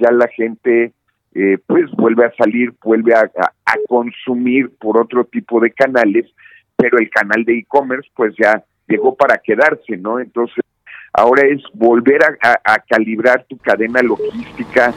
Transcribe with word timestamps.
ya 0.00 0.10
la 0.10 0.28
gente 0.28 0.92
eh, 1.34 1.58
pues 1.66 1.90
vuelve 1.92 2.24
a 2.26 2.34
salir, 2.36 2.72
vuelve 2.82 3.14
a, 3.14 3.30
consumir 3.88 4.70
por 4.78 5.00
otro 5.00 5.24
tipo 5.24 5.60
de 5.60 5.70
canales, 5.72 6.26
pero 6.76 6.98
el 6.98 7.10
canal 7.10 7.44
de 7.44 7.58
e-commerce 7.58 8.08
pues 8.14 8.34
ya 8.40 8.64
llegó 8.88 9.14
para 9.16 9.38
quedarse, 9.38 9.96
¿no? 9.96 10.20
Entonces, 10.20 10.64
ahora 11.12 11.46
es 11.46 11.62
volver 11.74 12.20
a, 12.24 12.78
calibrar 12.88 13.44
tu 13.48 13.56
cadena 13.58 14.00
logística. 14.02 14.92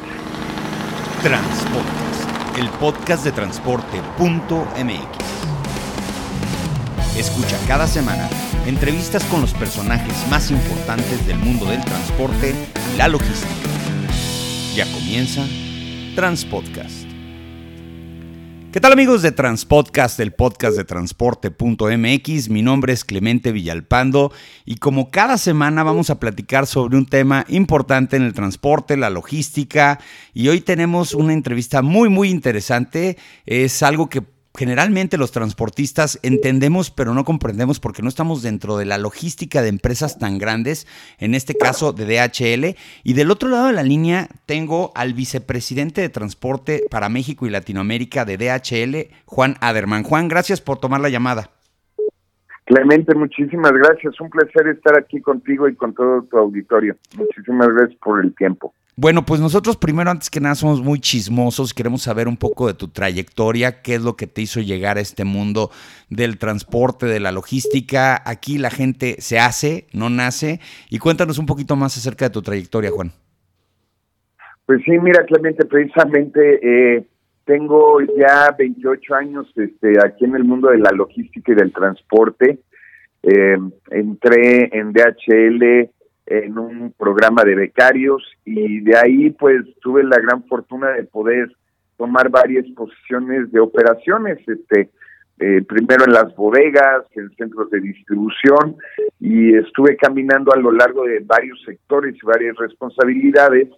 Transportes, 1.22 2.28
el 2.60 2.70
podcast 2.80 3.26
de 3.26 3.32
transporte.mx. 3.32 5.24
Escucha 7.18 7.58
cada 7.68 7.86
semana 7.86 8.28
entrevistas 8.66 9.24
con 9.26 9.42
los 9.42 9.54
personajes 9.54 10.28
más 10.30 10.50
importantes 10.52 11.26
del 11.28 11.38
mundo 11.38 11.66
del 11.66 11.84
transporte 11.84 12.56
y 12.94 12.98
la 12.98 13.08
logística. 13.08 13.83
Ya 14.76 14.92
comienza 14.92 15.46
Transpodcast. 16.16 17.06
¿Qué 18.72 18.80
tal 18.80 18.92
amigos 18.92 19.22
de 19.22 19.32
Transpodcast, 19.32 20.20
el 20.20 20.34
podcast 20.34 20.76
de 20.76 20.84
transporte.mx? 20.84 22.50
Mi 22.50 22.64
nombre 22.64 22.92
es 22.92 23.06
Clemente 23.06 23.52
Villalpando 23.52 24.32
y 24.66 24.78
como 24.78 25.12
cada 25.12 25.38
semana 25.38 25.84
vamos 25.84 26.10
a 26.10 26.20
platicar 26.20 26.66
sobre 26.66 26.98
un 26.98 27.06
tema 27.06 27.46
importante 27.50 28.16
en 28.16 28.24
el 28.24 28.34
transporte, 28.34 28.98
la 28.98 29.12
logística 29.12 30.00
y 30.34 30.48
hoy 30.48 30.62
tenemos 30.62 31.14
una 31.14 31.34
entrevista 31.34 31.84
muy 31.84 32.10
muy 32.10 32.32
interesante. 32.32 33.20
Es 33.46 33.84
algo 33.84 34.10
que 34.10 34.24
generalmente 34.56 35.18
los 35.18 35.32
transportistas 35.32 36.20
entendemos 36.22 36.92
pero 36.92 37.14
no 37.14 37.24
comprendemos 37.24 37.80
porque 37.80 38.02
no 38.02 38.10
estamos 38.10 38.42
dentro 38.44 38.78
de 38.78 38.86
la 38.86 38.98
logística 38.98 39.62
de 39.62 39.70
empresas 39.70 40.20
tan 40.20 40.38
grandes, 40.38 40.88
en 41.20 41.34
este 41.34 41.56
caso 41.56 41.94
de 41.94 42.06
DHL. 42.06 42.78
Y 43.04 43.14
del 43.14 43.32
otro 43.32 43.50
lado 43.50 43.68
de 43.68 43.74
la 43.74 43.84
línea 43.84 44.28
tengo 44.46 44.92
al 44.96 45.14
vicepresidente 45.14 46.02
de 46.02 46.10
Transporte 46.10 46.84
para 46.90 47.10
México 47.10 47.46
y 47.46 47.50
Latinoamérica 47.50 48.26
de 48.26 48.38
DHL, 48.38 49.14
Juan 49.26 49.56
Aderman. 49.62 50.04
Juan, 50.04 50.28
gracias 50.28 50.62
por 50.62 50.78
tomar 50.80 51.02
la 51.02 51.10
llamada. 51.10 51.50
Clemente, 52.66 53.14
muchísimas 53.14 53.74
gracias. 53.74 54.20
Un 54.22 54.30
placer 54.30 54.68
estar 54.68 54.98
aquí 54.98 55.20
contigo 55.22 55.68
y 55.68 55.76
con 55.76 55.94
todo 55.94 56.24
tu 56.24 56.38
auditorio. 56.38 56.96
Muchísimas 57.18 57.68
gracias 57.68 58.00
por 58.00 58.24
el 58.24 58.34
tiempo. 58.36 58.74
Bueno, 58.96 59.26
pues 59.26 59.42
nosotros 59.42 59.76
primero, 59.76 60.12
antes 60.12 60.30
que 60.30 60.40
nada, 60.40 60.54
somos 60.54 60.84
muy 60.84 61.00
chismosos, 61.00 61.74
queremos 61.74 62.04
saber 62.04 62.28
un 62.28 62.38
poco 62.38 62.68
de 62.68 62.76
tu 62.76 62.90
trayectoria, 62.90 63.82
qué 63.82 63.96
es 63.96 64.04
lo 64.04 64.16
que 64.16 64.28
te 64.28 64.42
hizo 64.42 64.60
llegar 64.60 64.98
a 64.98 65.02
este 65.02 65.26
mundo 65.26 65.72
del 66.12 66.38
transporte, 66.38 67.08
de 67.08 67.20
la 67.20 67.32
logística. 67.32 68.22
Aquí 68.24 68.60
la 68.60 68.70
gente 68.70 69.16
se 69.18 69.40
hace, 69.40 69.88
no 69.94 70.12
nace. 70.12 70.60
Y 70.92 71.00
cuéntanos 71.00 71.40
un 71.40 71.48
poquito 71.48 71.76
más 71.76 71.98
acerca 71.98 72.26
de 72.26 72.34
tu 72.34 72.44
trayectoria, 72.44 72.92
Juan. 72.92 73.12
Pues 74.68 74.82
sí, 74.86 74.92
mira, 75.00 75.26
Clemente, 75.26 75.66
precisamente 75.66 76.60
eh, 76.98 77.04
tengo 77.46 78.00
ya 78.02 78.56
28 78.58 79.16
años 79.16 79.48
este, 79.56 79.94
aquí 80.06 80.26
en 80.26 80.36
el 80.36 80.44
mundo 80.44 80.70
de 80.70 80.78
la 80.78 80.92
logística 80.92 81.52
y 81.52 81.56
del 81.56 81.74
transporte. 81.74 82.60
Eh, 83.24 83.58
entré 83.90 84.70
en 84.78 84.94
DHL 84.94 85.90
en 86.26 86.58
un 86.58 86.94
programa 86.98 87.44
de 87.44 87.56
becarios 87.56 88.24
y 88.46 88.80
de 88.82 88.98
ahí 88.98 89.30
pues 89.32 89.66
tuve 89.82 90.04
la 90.04 90.18
gran 90.18 90.44
fortuna 90.46 90.90
de 90.92 91.04
poder 91.04 91.52
tomar 91.98 92.30
varias 92.30 92.66
posiciones 92.76 93.52
de 93.52 93.60
operaciones, 93.60 94.40
este 94.48 94.90
eh, 95.40 95.64
primero 95.68 96.06
en 96.06 96.14
las 96.14 96.34
bodegas, 96.36 97.06
en 97.16 97.30
centros 97.36 97.70
de 97.72 97.82
distribución 97.82 98.78
y 99.20 99.56
estuve 99.56 99.98
caminando 99.98 100.54
a 100.54 100.60
lo 100.60 100.72
largo 100.72 101.04
de 101.06 101.20
varios 101.20 101.62
sectores 101.66 102.16
y 102.16 102.26
varias 102.26 102.56
responsabilidades 102.58 103.70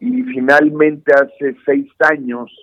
y 0.00 0.22
finalmente 0.24 1.12
hace 1.12 1.56
seis 1.64 1.90
años 2.00 2.54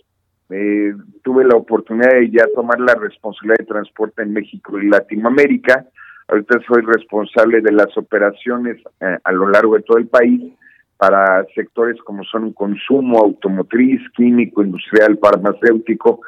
eh, 0.50 0.94
tuve 1.24 1.44
la 1.44 1.58
oportunidad 1.58 2.12
de 2.12 2.30
ya 2.30 2.46
tomar 2.56 2.80
la 2.80 2.96
responsabilidad 2.96 3.58
de 3.60 3.66
transporte 3.66 4.22
en 4.22 4.34
México 4.34 4.80
y 4.80 4.88
Latinoamérica 4.88 5.86
Ahorita 6.28 6.60
soy 6.68 6.82
responsable 6.82 7.62
de 7.62 7.72
las 7.72 7.98
operaciones 7.98 8.78
eh, 9.00 9.18
a 9.24 9.32
lo 9.32 9.50
largo 9.50 9.76
de 9.76 9.84
todo 9.84 9.98
el 9.98 10.08
país 10.08 10.54
para 10.98 11.46
sectores 11.56 11.98
como 12.04 12.24
son 12.24 12.54
consumo, 12.54 13.20
automotriz, 13.20 14.02
químico, 14.16 14.64
industrial, 14.64 15.20
farmacéutico. 15.22 16.22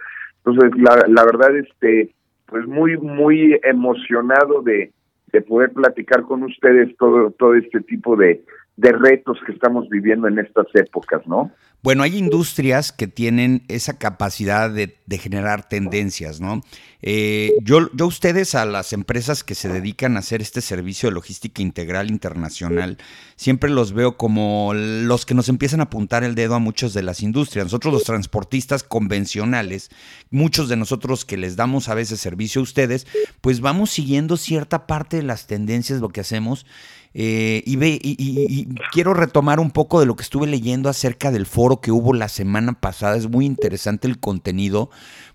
Entonces, 0.45 0.79
la, 0.79 1.05
la 1.07 1.25
verdad, 1.25 1.55
este, 1.57 2.11
pues 2.45 2.65
muy, 2.67 2.97
muy 2.97 3.59
emocionado 3.63 4.61
de, 4.61 4.91
de 5.31 5.41
poder 5.41 5.71
platicar 5.71 6.21
con 6.23 6.43
ustedes 6.43 6.95
todo, 6.97 7.31
todo 7.31 7.55
este 7.55 7.81
tipo 7.81 8.15
de, 8.15 8.41
de 8.79 8.93
retos 8.93 9.37
que 9.45 9.51
estamos 9.51 9.89
viviendo 9.89 10.29
en 10.29 10.39
estas 10.39 10.67
épocas, 10.73 11.21
¿no? 11.27 11.51
Bueno, 11.81 12.03
hay 12.03 12.17
industrias 12.17 12.91
que 12.91 13.07
tienen 13.07 13.63
esa 13.67 13.97
capacidad 13.97 14.69
de, 14.69 14.97
generar 15.17 15.67
tendencias, 15.67 16.39
¿no? 16.39 16.61
Eh, 17.01 17.53
yo, 17.61 17.89
yo 17.93 18.07
ustedes, 18.07 18.55
a 18.55 18.65
las 18.65 18.91
empresas 18.91 19.43
que 19.43 19.55
se 19.55 19.69
dedican 19.69 20.15
a 20.15 20.19
hacer 20.19 20.41
este 20.41 20.61
servicio 20.61 21.09
de 21.09 21.15
logística 21.15 21.61
integral 21.61 22.09
internacional, 22.09 22.97
siempre 23.35 23.69
los 23.69 23.93
veo 23.93 24.17
como 24.17 24.73
los 24.73 25.25
que 25.25 25.33
nos 25.33 25.49
empiezan 25.49 25.79
a 25.79 25.83
apuntar 25.83 26.23
el 26.23 26.35
dedo 26.35 26.55
a 26.55 26.59
muchos 26.59 26.93
de 26.93 27.03
las 27.03 27.21
industrias. 27.21 27.65
Nosotros 27.65 27.93
los 27.93 28.03
transportistas 28.03 28.83
convencionales, 28.83 29.89
muchos 30.31 30.67
de 30.69 30.77
nosotros 30.77 31.25
que 31.25 31.37
les 31.37 31.55
damos 31.55 31.89
a 31.89 31.95
veces 31.95 32.19
servicio 32.19 32.59
a 32.59 32.63
ustedes, 32.63 33.07
pues 33.41 33.61
vamos 33.61 33.89
siguiendo 33.89 34.35
cierta 34.37 34.85
parte 34.85 35.17
de 35.17 35.23
las 35.23 35.47
tendencias, 35.47 36.01
lo 36.01 36.09
que 36.09 36.21
hacemos 36.21 36.65
eh, 37.21 37.63
y, 37.65 37.75
ve, 37.75 37.99
y, 38.01 38.65
quiero 38.93 39.13
retomar 39.13 39.59
un 39.59 39.71
poco 39.71 39.99
de 39.99 40.05
lo 40.05 40.15
que 40.15 40.23
estuve 40.23 40.47
leyendo 40.47 40.87
acerca 40.87 41.31
del 41.31 41.45
foro 41.45 41.81
que 41.81 41.91
hubo 41.91 42.13
la 42.13 42.29
semana 42.29 42.79
pasada. 42.79 43.17
Es 43.17 43.29
muy 43.29 43.45
interesante 43.45 44.07
el 44.07 44.21
contenido 44.21 44.89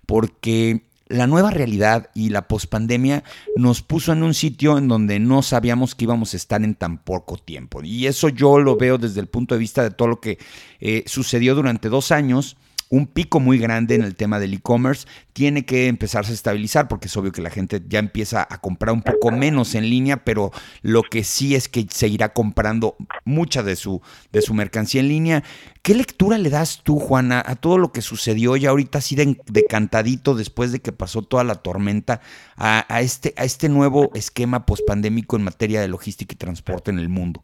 porque 0.07 0.81
la 1.07 1.27
nueva 1.27 1.51
realidad 1.51 2.09
y 2.15 2.29
la 2.29 2.47
pospandemia 2.47 3.23
nos 3.55 3.83
puso 3.83 4.13
en 4.13 4.23
un 4.23 4.33
sitio 4.33 4.79
en 4.79 4.87
donde 4.87 5.19
no 5.19 5.43
sabíamos 5.43 5.93
que 5.93 6.05
íbamos 6.05 6.33
a 6.33 6.37
estar 6.37 6.63
en 6.63 6.73
tan 6.73 6.97
poco 6.97 7.37
tiempo. 7.37 7.83
Y 7.83 8.07
eso 8.07 8.29
yo 8.29 8.57
lo 8.57 8.77
veo 8.77 8.97
desde 8.97 9.21
el 9.21 9.27
punto 9.27 9.53
de 9.53 9.59
vista 9.59 9.83
de 9.83 9.91
todo 9.91 10.07
lo 10.07 10.19
que 10.19 10.39
eh, 10.79 11.03
sucedió 11.05 11.53
durante 11.53 11.89
dos 11.89 12.11
años 12.11 12.57
un 12.89 13.07
pico 13.07 13.39
muy 13.39 13.57
grande 13.57 13.95
en 13.95 14.03
el 14.03 14.15
tema 14.15 14.39
del 14.39 14.53
e-commerce, 14.53 15.07
tiene 15.33 15.65
que 15.65 15.87
empezarse 15.87 16.31
a 16.31 16.35
estabilizar 16.35 16.87
porque 16.87 17.07
es 17.07 17.17
obvio 17.17 17.31
que 17.31 17.41
la 17.41 17.49
gente 17.49 17.81
ya 17.87 17.99
empieza 17.99 18.47
a 18.49 18.59
comprar 18.59 18.93
un 18.93 19.01
poco 19.01 19.31
menos 19.31 19.75
en 19.75 19.89
línea, 19.89 20.17
pero 20.17 20.51
lo 20.81 21.03
que 21.03 21.23
sí 21.23 21.55
es 21.55 21.67
que 21.67 21.85
seguirá 21.89 22.29
comprando 22.29 22.95
mucha 23.23 23.63
de 23.63 23.75
su, 23.75 24.01
de 24.31 24.41
su 24.41 24.53
mercancía 24.53 25.01
en 25.01 25.09
línea. 25.09 25.43
¿Qué 25.81 25.95
lectura 25.95 26.37
le 26.37 26.49
das 26.49 26.81
tú, 26.83 26.99
Juana, 26.99 27.43
a 27.45 27.55
todo 27.55 27.77
lo 27.77 27.91
que 27.91 28.01
sucedió 28.01 28.55
ya 28.55 28.69
ahorita 28.69 28.99
así 28.99 29.15
de, 29.15 29.37
decantadito 29.47 30.35
después 30.35 30.71
de 30.71 30.79
que 30.79 30.91
pasó 30.91 31.21
toda 31.21 31.43
la 31.43 31.55
tormenta 31.55 32.21
a, 32.55 32.85
a, 32.93 33.01
este, 33.01 33.33
a 33.37 33.43
este 33.43 33.69
nuevo 33.69 34.11
esquema 34.13 34.65
pospandémico 34.65 35.35
en 35.35 35.43
materia 35.43 35.81
de 35.81 35.87
logística 35.87 36.33
y 36.33 36.37
transporte 36.37 36.91
en 36.91 36.99
el 36.99 37.09
mundo? 37.09 37.43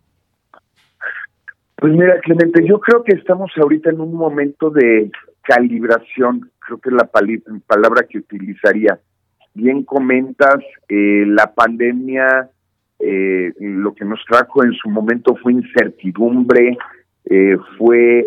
Pues 1.82 1.94
mira, 1.94 2.20
Clemente, 2.20 2.64
yo 2.64 2.80
creo 2.80 3.04
que 3.04 3.14
estamos 3.14 3.50
ahorita 3.58 3.90
en 3.90 4.02
un 4.02 4.14
momento 4.14 4.70
de 4.70 5.10
calibración, 5.52 6.50
creo 6.60 6.78
que 6.80 6.90
es 6.90 6.96
la 6.96 7.10
palabra 7.68 8.08
que 8.10 8.20
utilizaría. 8.20 8.98
Bien 9.54 9.84
comentas, 9.84 10.60
eh, 10.88 11.26
la 11.28 11.54
pandemia 11.54 12.50
eh, 13.00 13.52
lo 13.60 13.94
que 13.94 14.06
nos 14.06 14.24
trajo 14.26 14.64
en 14.64 14.74
su 14.74 14.90
momento 14.90 15.36
fue 15.36 15.54
incertidumbre, 15.54 16.78
eh, 17.26 17.58
fue 17.78 18.26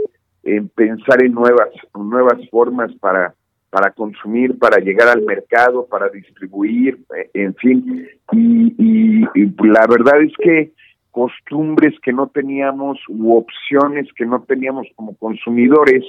pensar 0.74 1.24
en 1.24 1.32
nuevas, 1.32 1.70
nuevas 1.94 2.38
formas 2.50 2.92
para, 2.96 3.34
para 3.70 3.92
consumir, 3.92 4.58
para 4.58 4.78
llegar 4.78 5.08
al 5.08 5.22
mercado, 5.22 5.86
para 5.86 6.10
distribuir, 6.10 6.98
en 7.32 7.54
fin. 7.54 8.06
Y, 8.32 8.74
y, 8.76 9.28
y 9.34 9.52
la 9.66 9.86
verdad 9.88 10.20
es 10.20 10.32
que 10.36 10.72
costumbres 11.12 11.98
que 12.00 12.12
no 12.12 12.26
teníamos 12.26 12.98
u 13.08 13.36
opciones 13.36 14.06
que 14.14 14.26
no 14.26 14.42
teníamos 14.42 14.86
como 14.96 15.16
consumidores, 15.16 16.04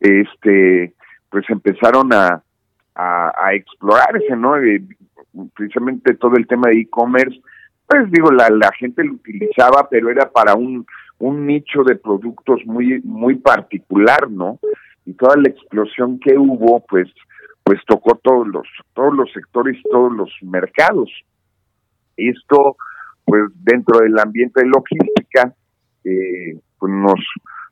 este, 0.00 0.94
pues 1.30 1.44
empezaron 1.48 2.12
a, 2.12 2.42
a, 2.94 3.54
explorarse, 3.54 4.36
¿no? 4.36 4.56
Eh, 4.56 4.82
precisamente 5.54 6.14
todo 6.14 6.36
el 6.36 6.46
tema 6.46 6.68
de 6.68 6.80
e-commerce, 6.80 7.40
pues 7.86 8.10
digo, 8.10 8.30
la, 8.30 8.48
la 8.50 8.70
gente 8.78 9.04
lo 9.04 9.14
utilizaba, 9.14 9.88
pero 9.88 10.10
era 10.10 10.30
para 10.30 10.54
un, 10.54 10.86
un 11.18 11.46
nicho 11.46 11.82
de 11.84 11.96
productos 11.96 12.60
muy, 12.64 13.00
muy 13.02 13.36
particular, 13.36 14.30
¿no? 14.30 14.58
Y 15.04 15.14
toda 15.14 15.36
la 15.36 15.48
explosión 15.48 16.18
que 16.20 16.36
hubo, 16.36 16.84
pues, 16.86 17.08
pues 17.64 17.80
tocó 17.86 18.16
todos 18.22 18.46
los, 18.48 18.66
todos 18.94 19.14
los 19.14 19.32
sectores, 19.32 19.76
todos 19.90 20.12
los 20.12 20.30
mercados. 20.42 21.10
Esto, 22.16 22.76
pues, 23.24 23.42
dentro 23.56 24.00
del 24.00 24.18
ambiente 24.18 24.60
de 24.60 24.68
logística, 24.68 25.54
eh, 26.04 26.58
pues 26.78 26.92
nos, 26.92 27.20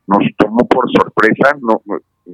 nos 0.06 0.24
tomó 0.36 0.66
por 0.69 0.90
sorpresa, 0.90 1.56
no, 1.60 1.81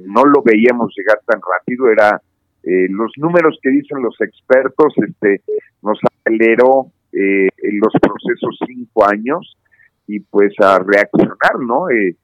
no 0.05 0.23
lo 0.25 0.41
veíamos 0.43 0.93
llegar 0.95 1.19
tan 1.25 1.39
rápido, 1.41 1.89
era 1.89 2.21
eh, 2.63 2.87
los 2.89 3.11
números 3.17 3.57
que 3.61 3.69
dicen 3.69 4.01
los 4.01 4.19
expertos, 4.21 4.93
este, 4.97 5.41
nos 5.81 5.99
aceleró 6.03 6.91
eh, 7.11 7.47
en 7.57 7.79
los 7.79 7.93
procesos 8.01 8.57
cinco 8.67 9.07
años 9.07 9.57
y 10.07 10.19
pues 10.19 10.53
a 10.59 10.79
reaccionar, 10.79 11.59
¿no? 11.59 11.89
Eh, 11.89 12.15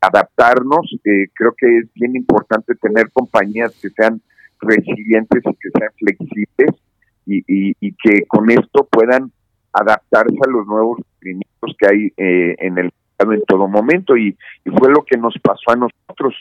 adaptarnos. 0.00 0.96
Eh, 1.04 1.28
creo 1.32 1.54
que 1.56 1.78
es 1.78 1.92
bien 1.94 2.16
importante 2.16 2.74
tener 2.74 3.10
compañías 3.12 3.72
que 3.80 3.90
sean 3.90 4.20
resilientes 4.60 5.42
y 5.44 5.54
que 5.54 5.70
sean 5.78 5.90
flexibles 5.98 6.82
y, 7.26 7.42
y, 7.46 7.92
que 8.02 8.26
con 8.26 8.50
esto 8.50 8.86
puedan 8.90 9.30
adaptarse 9.72 10.36
a 10.46 10.50
los 10.50 10.66
nuevos 10.66 10.98
requerimientos 10.98 11.76
que 11.78 11.86
hay 11.86 12.12
eh, 12.16 12.56
en 12.58 12.78
el 12.78 12.90
mercado 13.18 13.32
en 13.32 13.42
todo 13.46 13.68
momento. 13.68 14.16
Y, 14.16 14.36
fue 14.78 14.90
lo 14.90 15.04
que 15.04 15.16
nos 15.16 15.34
pasó 15.42 15.70
a 15.70 15.76
nosotros. 15.76 16.34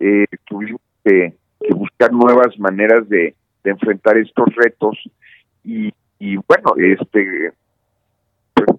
Eh, 0.00 0.26
tuvimos 0.46 0.80
que, 1.04 1.34
buscar 1.70 2.12
nuevas 2.12 2.58
maneras 2.58 3.08
de, 3.08 3.34
enfrentar 3.62 4.16
estos 4.16 4.46
retos 4.56 4.96
y, 5.62 5.92
y 6.18 6.36
bueno, 6.36 6.74
este 6.78 7.52
pues, 8.54 8.70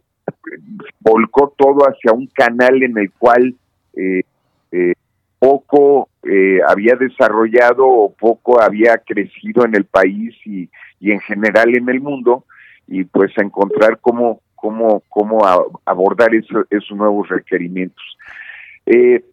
volcó 1.00 1.54
todo 1.56 1.82
hacia 1.88 2.14
un 2.14 2.26
canal 2.28 2.82
en 2.82 2.98
el 2.98 3.12
cual 3.12 3.54
eh, 3.96 4.24
eh, 4.72 4.94
poco 5.38 6.10
eh, 6.24 6.60
había 6.68 6.96
desarrollado 6.96 7.88
o 7.88 8.14
poco 8.14 8.62
había 8.62 8.98
crecido 8.98 9.66
en 9.66 9.76
el 9.76 9.86
país 9.86 10.36
y, 10.46 10.70
y 11.00 11.12
en 11.12 11.20
general 11.20 11.76
en 11.76 11.90
el 11.90 12.02
mundo 12.02 12.46
y 12.88 13.04
pues 13.04 13.32
encontrar 13.38 14.00
cómo 14.02 14.42
cómo 14.56 15.02
cómo 15.10 15.42
abordar 15.86 16.30
esos 16.36 16.98
nuevos 16.98 17.28
requerimientos. 17.30 18.06
Eh, 18.86 19.24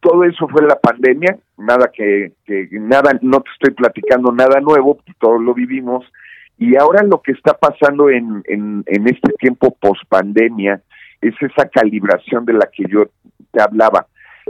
todo 0.00 0.24
eso 0.24 0.48
fue 0.48 0.62
la 0.62 0.78
pandemia 0.78 1.38
nada 1.58 1.90
que, 1.92 2.32
nada 2.72 3.18
no 3.22 3.40
te 3.40 3.50
estoy 3.52 3.74
platicando 3.74 4.32
nada 4.32 4.60
nuevo 4.60 4.98
todos 5.18 5.40
lo 5.40 5.54
vivimos 5.54 6.04
y 6.58 6.76
ahora 6.76 7.02
lo 7.02 7.22
que 7.22 7.32
está 7.32 7.54
pasando 7.54 8.10
en, 8.10 8.42
en, 8.46 8.82
en 8.86 9.08
este 9.08 9.32
tiempo 9.38 9.76
post 9.80 10.02
pandemia 10.08 10.80
es 11.20 11.34
esa 11.40 11.68
calibración 11.68 12.44
de 12.44 12.54
la 12.54 12.68
que 12.72 12.84
yo 12.88 13.04
te 13.52 13.62
hablaba 13.62 14.06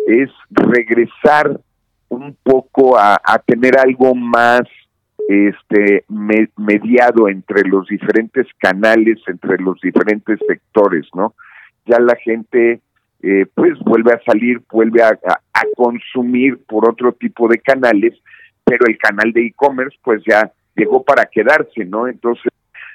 es 0.07 0.31
regresar 0.51 1.61
un 2.09 2.37
poco 2.43 2.99
a, 2.99 3.19
tener 3.47 3.79
algo 3.79 4.15
más 4.15 4.63
este 5.29 6.05
mediado 6.09 7.29
entre 7.29 7.63
los 7.69 7.87
diferentes 7.87 8.47
canales, 8.59 9.19
entre 9.29 9.59
los 9.59 9.81
diferentes 9.81 10.39
sectores, 10.47 11.07
¿no? 11.15 11.35
Ya 11.87 12.01
la 12.01 12.17
gente 12.17 12.81
eh, 13.23 13.47
pues 13.55 13.79
vuelve 13.81 14.13
a 14.13 14.23
salir, 14.25 14.61
vuelve 14.71 15.03
a, 15.03 15.19
consumir 15.77 16.59
por 16.67 16.89
otro 16.89 17.13
tipo 17.13 17.49
de 17.49 17.59
canales, 17.59 18.15
pero 18.65 18.87
el 18.87 18.99
canal 18.99 19.33
de 19.33 19.47
e-commerce 19.47 19.97
pues 20.03 20.23
ya 20.27 20.53
llegó 20.77 21.03
para 21.03 21.25
quedarse, 21.25 21.85
¿no? 21.87 22.07
Entonces 22.07 22.51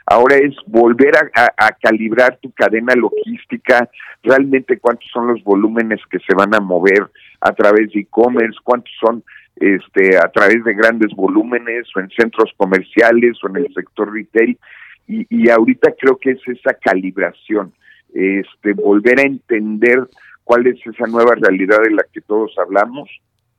Ahora 0.07 0.35
es 0.35 0.53
volver 0.67 1.13
a, 1.33 1.71
calibrar 1.81 2.37
tu 2.37 2.51
cadena 2.51 2.93
logística, 2.93 3.89
realmente 4.21 4.77
cuántos 4.77 5.09
son 5.11 5.27
los 5.27 5.43
volúmenes 5.43 5.99
que 6.11 6.19
se 6.19 6.35
van 6.35 6.53
a 6.53 6.59
mover 6.59 7.09
a 7.41 7.51
través 7.53 7.91
de 7.91 8.01
e-commerce, 8.01 8.59
cuántos 8.63 8.93
son 8.99 9.23
este 9.55 10.17
a 10.17 10.29
través 10.29 10.63
de 10.63 10.75
grandes 10.75 11.11
volúmenes 11.15 11.87
o 11.95 12.01
en 12.01 12.09
centros 12.11 12.51
comerciales 12.55 13.37
o 13.43 13.49
en 13.49 13.55
el 13.55 13.73
sector 13.73 14.13
retail 14.13 14.59
y, 15.07 15.25
y 15.29 15.49
ahorita 15.49 15.93
creo 15.99 16.17
que 16.17 16.31
es 16.31 16.47
esa 16.47 16.73
calibración, 16.73 17.73
este 18.15 18.73
volver 18.73 19.19
a 19.19 19.23
entender 19.23 20.07
cuál 20.43 20.65
es 20.67 20.77
esa 20.87 21.05
nueva 21.05 21.35
realidad 21.35 21.81
de 21.83 21.91
la 21.91 22.05
que 22.11 22.21
todos 22.21 22.55
hablamos, 22.57 23.09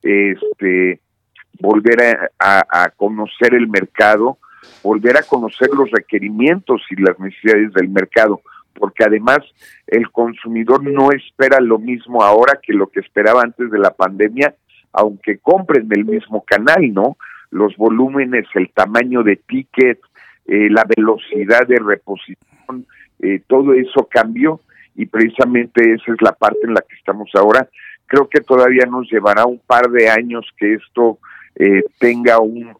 este 0.01 0.99
volver 1.59 2.29
a 2.39 2.91
conocer 2.97 3.53
el 3.53 3.67
mercado, 3.67 4.37
volver 4.83 5.17
a 5.17 5.23
conocer 5.23 5.69
los 5.69 5.89
requerimientos 5.91 6.81
y 6.89 7.01
las 7.01 7.19
necesidades 7.19 7.73
del 7.73 7.89
mercado, 7.89 8.41
porque 8.73 9.03
además 9.03 9.39
el 9.87 10.09
consumidor 10.11 10.83
no 10.83 11.11
espera 11.11 11.59
lo 11.59 11.79
mismo 11.79 12.23
ahora 12.23 12.59
que 12.61 12.73
lo 12.73 12.87
que 12.87 12.99
esperaba 12.99 13.41
antes 13.41 13.71
de 13.71 13.79
la 13.79 13.91
pandemia, 13.91 14.55
aunque 14.93 15.37
compren 15.39 15.87
del 15.87 16.05
mismo 16.05 16.43
canal, 16.45 16.93
¿no? 16.93 17.17
Los 17.49 17.75
volúmenes, 17.77 18.45
el 18.55 18.69
tamaño 18.71 19.23
de 19.23 19.37
ticket, 19.37 19.99
eh, 20.45 20.69
la 20.69 20.85
velocidad 20.95 21.67
de 21.67 21.79
reposición, 21.79 22.85
eh, 23.19 23.41
todo 23.47 23.73
eso 23.73 24.07
cambió 24.09 24.61
y 24.95 25.05
precisamente 25.05 25.93
esa 25.93 26.13
es 26.13 26.21
la 26.21 26.31
parte 26.31 26.59
en 26.63 26.73
la 26.73 26.81
que 26.81 26.95
estamos 26.95 27.29
ahora. 27.35 27.67
Creo 28.05 28.27
que 28.29 28.41
todavía 28.41 28.85
nos 28.85 29.09
llevará 29.11 29.45
un 29.45 29.59
par 29.59 29.89
de 29.89 30.09
años 30.09 30.45
que 30.57 30.75
esto 30.75 31.19
eh, 31.55 31.83
tenga 31.99 32.39
un, 32.39 32.75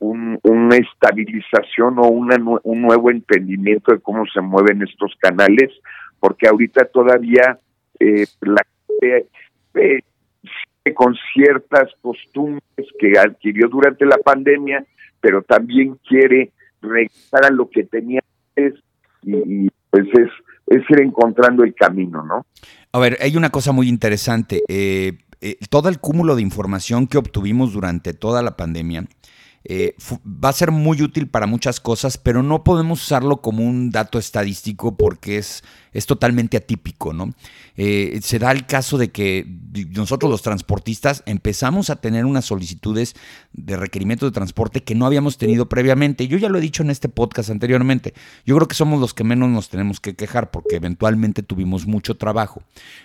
una 0.00 0.76
estabilización 0.76 1.98
o 1.98 2.08
una, 2.08 2.36
un 2.62 2.82
nuevo 2.82 3.10
entendimiento 3.10 3.92
de 3.92 4.00
cómo 4.00 4.24
se 4.26 4.40
mueven 4.40 4.82
estos 4.82 5.14
canales, 5.18 5.72
porque 6.20 6.48
ahorita 6.48 6.84
todavía 6.86 7.58
eh, 7.98 8.26
la 8.40 8.62
eh, 9.82 10.02
con 10.94 11.14
ciertas 11.34 11.90
costumbres 12.00 12.62
que 12.98 13.12
adquirió 13.18 13.68
durante 13.68 14.06
la 14.06 14.16
pandemia, 14.18 14.84
pero 15.20 15.42
también 15.42 15.98
quiere 16.08 16.52
regresar 16.80 17.44
a 17.44 17.50
lo 17.50 17.68
que 17.68 17.84
tenía 17.84 18.20
antes 18.56 18.80
y, 19.22 19.68
pues 19.90 20.04
es, 20.14 20.30
es 20.66 20.82
ir 20.90 21.00
encontrando 21.02 21.64
el 21.64 21.74
camino, 21.74 22.24
¿no? 22.24 22.46
A 22.92 22.98
ver, 22.98 23.18
hay 23.20 23.36
una 23.36 23.50
cosa 23.50 23.72
muy 23.72 23.88
interesante. 23.88 24.62
Eh, 24.68 25.18
eh, 25.40 25.56
todo 25.70 25.88
el 25.88 26.00
cúmulo 26.00 26.36
de 26.36 26.42
información 26.42 27.06
que 27.06 27.18
obtuvimos 27.18 27.72
durante 27.72 28.12
toda 28.12 28.42
la 28.42 28.56
pandemia 28.56 29.04
eh, 29.70 29.94
va 30.24 30.48
a 30.48 30.54
ser 30.54 30.70
muy 30.70 31.02
útil 31.02 31.28
para 31.28 31.46
muchas 31.46 31.78
cosas, 31.78 32.16
pero 32.16 32.42
no 32.42 32.64
podemos 32.64 33.02
usarlo 33.02 33.42
como 33.42 33.62
un 33.62 33.90
dato 33.90 34.18
estadístico 34.18 34.96
porque 34.96 35.36
es, 35.36 35.62
es 35.92 36.06
totalmente 36.06 36.56
atípico, 36.56 37.12
¿no? 37.12 37.34
Eh, 37.76 38.18
se 38.22 38.38
da 38.38 38.50
el 38.50 38.64
caso 38.64 38.96
de 38.96 39.10
que 39.10 39.46
nosotros 39.90 40.30
los 40.30 40.40
transportistas 40.40 41.22
empezamos 41.26 41.90
a 41.90 41.96
tener 41.96 42.24
unas 42.24 42.46
solicitudes 42.46 43.14
de 43.52 43.76
requerimientos 43.76 44.30
de 44.30 44.34
transporte 44.34 44.82
que 44.82 44.94
no 44.94 45.04
habíamos 45.04 45.36
tenido 45.36 45.68
previamente. 45.68 46.26
Yo 46.28 46.38
ya 46.38 46.48
lo 46.48 46.58
he 46.58 46.62
dicho 46.62 46.82
en 46.82 46.88
este 46.90 47.10
podcast 47.10 47.50
anteriormente. 47.50 48.14
Yo 48.46 48.56
creo 48.56 48.68
que 48.68 48.74
somos 48.74 49.00
los 49.00 49.12
que 49.12 49.22
menos 49.22 49.50
nos 49.50 49.68
tenemos 49.68 50.00
que 50.00 50.16
quejar 50.16 50.50
porque 50.50 50.76
eventualmente 50.76 51.42
tuvimos 51.42 51.86
mucho 51.86 52.16
trabajo. 52.16 52.62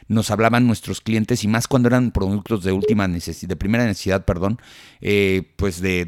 Nos 0.08 0.32
hablaban 0.32 0.66
nuestros 0.66 1.02
clientes 1.02 1.44
y 1.44 1.50
más 1.50 1.68
cuando 1.68 1.90
eran 1.90 2.12
productos 2.12 2.64
de 2.64 2.72
última 2.72 3.08
necesidad, 3.08 3.50
de 3.50 3.56
primera 3.58 3.86
necesidad, 3.86 4.26
perdón, 4.26 4.60
eh, 5.02 5.52
pues 5.58 5.82
de, 5.82 6.06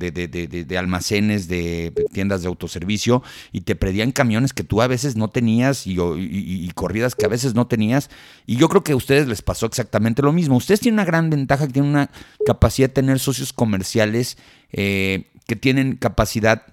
almacenes, 0.78 1.48
de 1.48 1.94
tiendas 2.12 2.42
de 2.42 2.48
autoservicio 2.48 3.24
y 3.52 3.62
te 3.62 3.76
pedían 3.76 4.12
camiones 4.12 4.54
que 4.54 4.64
tú 4.64 4.82
a 4.82 4.88
veces 4.88 5.16
no 5.16 5.30
tenías 5.30 5.88
y, 5.88 5.96
corridas 6.76 7.16
que 7.16 7.26
a 7.26 7.30
veces 7.30 7.56
no 7.56 7.68
tenías. 7.68 8.10
Y 8.46 8.58
yo 8.58 8.70
creo 8.70 8.84
que 8.84 8.94
a 8.94 8.96
ustedes 8.96 9.28
les 9.28 9.42
pasó 9.42 9.66
exactamente 9.66 10.22
lo 10.22 10.34
mismo. 10.34 10.56
Ustedes 10.56 10.80
tienen 10.80 10.96
una 10.96 11.06
gran 11.06 11.30
ventaja, 11.30 11.68
tienen 11.68 11.92
una 11.92 12.10
capacidad 12.46 12.90
de 12.90 12.94
tener 12.94 13.20
socios 13.20 13.54
comerciales 13.54 14.38
eh, 14.72 15.28
que 15.48 15.56
tienen 15.56 15.96
capacidad 15.96 16.64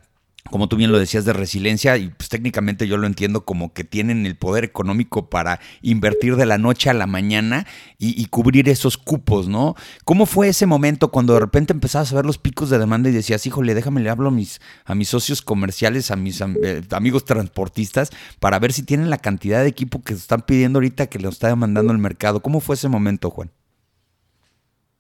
como 0.51 0.69
tú 0.69 0.77
bien 0.77 0.93
lo 0.93 0.99
decías, 0.99 1.25
de 1.25 1.33
resiliencia, 1.33 1.97
y 1.97 2.09
pues 2.09 2.29
técnicamente 2.29 2.87
yo 2.87 2.97
lo 2.97 3.07
entiendo 3.07 3.45
como 3.45 3.73
que 3.73 3.85
tienen 3.85 4.27
el 4.27 4.37
poder 4.37 4.65
económico 4.65 5.31
para 5.31 5.61
invertir 5.81 6.37
de 6.37 6.47
la 6.47 6.59
noche 6.59 6.91
a 6.91 6.95
la 6.95 7.07
mañana 7.07 7.67
y, 7.99 8.27
cubrir 8.27 8.69
esos 8.69 8.99
cupos, 8.99 9.49
¿no? 9.49 9.77
¿Cómo 10.05 10.27
fue 10.27 10.49
ese 10.49 10.67
momento 10.67 11.09
cuando 11.09 11.35
de 11.35 11.41
repente 11.41 11.73
empezabas 11.73 12.13
a 12.13 12.17
ver 12.17 12.27
los 12.27 12.39
picos 12.39 12.71
de 12.71 12.79
demanda 12.79 13.09
y 13.09 13.13
decías, 13.13 13.47
híjole, 13.47 13.75
déjame 13.75 14.01
le 14.01 14.11
hablo 14.11 14.29
a 14.29 14.33
mis, 14.33 14.61
a 14.85 14.95
mis 14.95 15.09
socios 15.09 15.43
comerciales, 15.43 16.11
a 16.11 16.17
mis 16.17 16.41
eh, 16.41 16.83
amigos 16.91 17.25
transportistas, 17.25 18.11
para 18.41 18.59
ver 18.59 18.73
si 18.73 18.83
tienen 18.85 19.11
la 19.11 19.19
cantidad 19.19 19.63
de 19.63 19.69
equipo 19.69 20.03
que 20.03 20.15
están 20.15 20.43
pidiendo 20.43 20.79
ahorita 20.79 21.07
que 21.07 21.19
lo 21.19 21.29
está 21.29 21.49
demandando 21.49 21.93
el 21.93 21.99
mercado? 21.99 22.41
¿Cómo 22.41 22.61
fue 22.61 22.75
ese 22.75 22.89
momento, 22.89 23.31
Juan? 23.31 23.51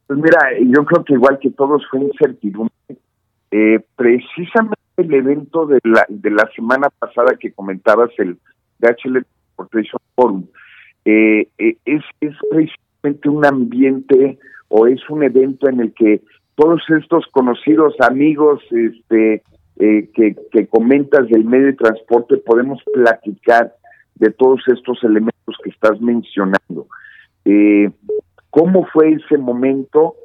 Pues 0.06 0.18
mira, 0.20 0.38
yo 0.66 0.84
creo 0.84 1.04
que 1.04 1.14
igual 1.14 1.38
que 1.40 1.50
todos 1.50 1.82
fue 1.90 2.00
incertidumbre. 2.00 2.72
Eh, 3.50 3.84
precisamente 3.96 4.81
el 4.96 5.12
evento 5.14 5.66
de 5.66 5.78
la, 5.84 6.04
de 6.08 6.30
la 6.30 6.48
semana 6.54 6.88
pasada 6.98 7.36
que 7.38 7.52
comentabas, 7.52 8.10
el 8.18 8.36
DHL 8.78 9.24
Transportation 9.56 10.00
Forum, 10.14 10.46
eh, 11.04 11.48
eh, 11.58 11.76
es, 11.84 12.02
es 12.20 12.34
precisamente 12.50 13.28
un 13.28 13.44
ambiente 13.44 14.38
o 14.68 14.86
es 14.86 15.00
un 15.10 15.22
evento 15.22 15.68
en 15.68 15.80
el 15.80 15.92
que 15.92 16.22
todos 16.54 16.82
estos 16.90 17.26
conocidos 17.32 17.94
amigos 18.00 18.62
este, 18.70 19.42
eh, 19.78 20.10
que, 20.14 20.36
que 20.52 20.66
comentas 20.66 21.28
del 21.28 21.44
medio 21.44 21.66
de 21.66 21.72
transporte 21.72 22.36
podemos 22.38 22.80
platicar 22.92 23.74
de 24.14 24.30
todos 24.30 24.62
estos 24.68 25.02
elementos 25.02 25.56
que 25.62 25.70
estás 25.70 26.00
mencionando. 26.00 26.86
¿Cómo 28.50 28.86
fue 28.92 29.12
ese 29.12 29.38
momento? 29.38 30.16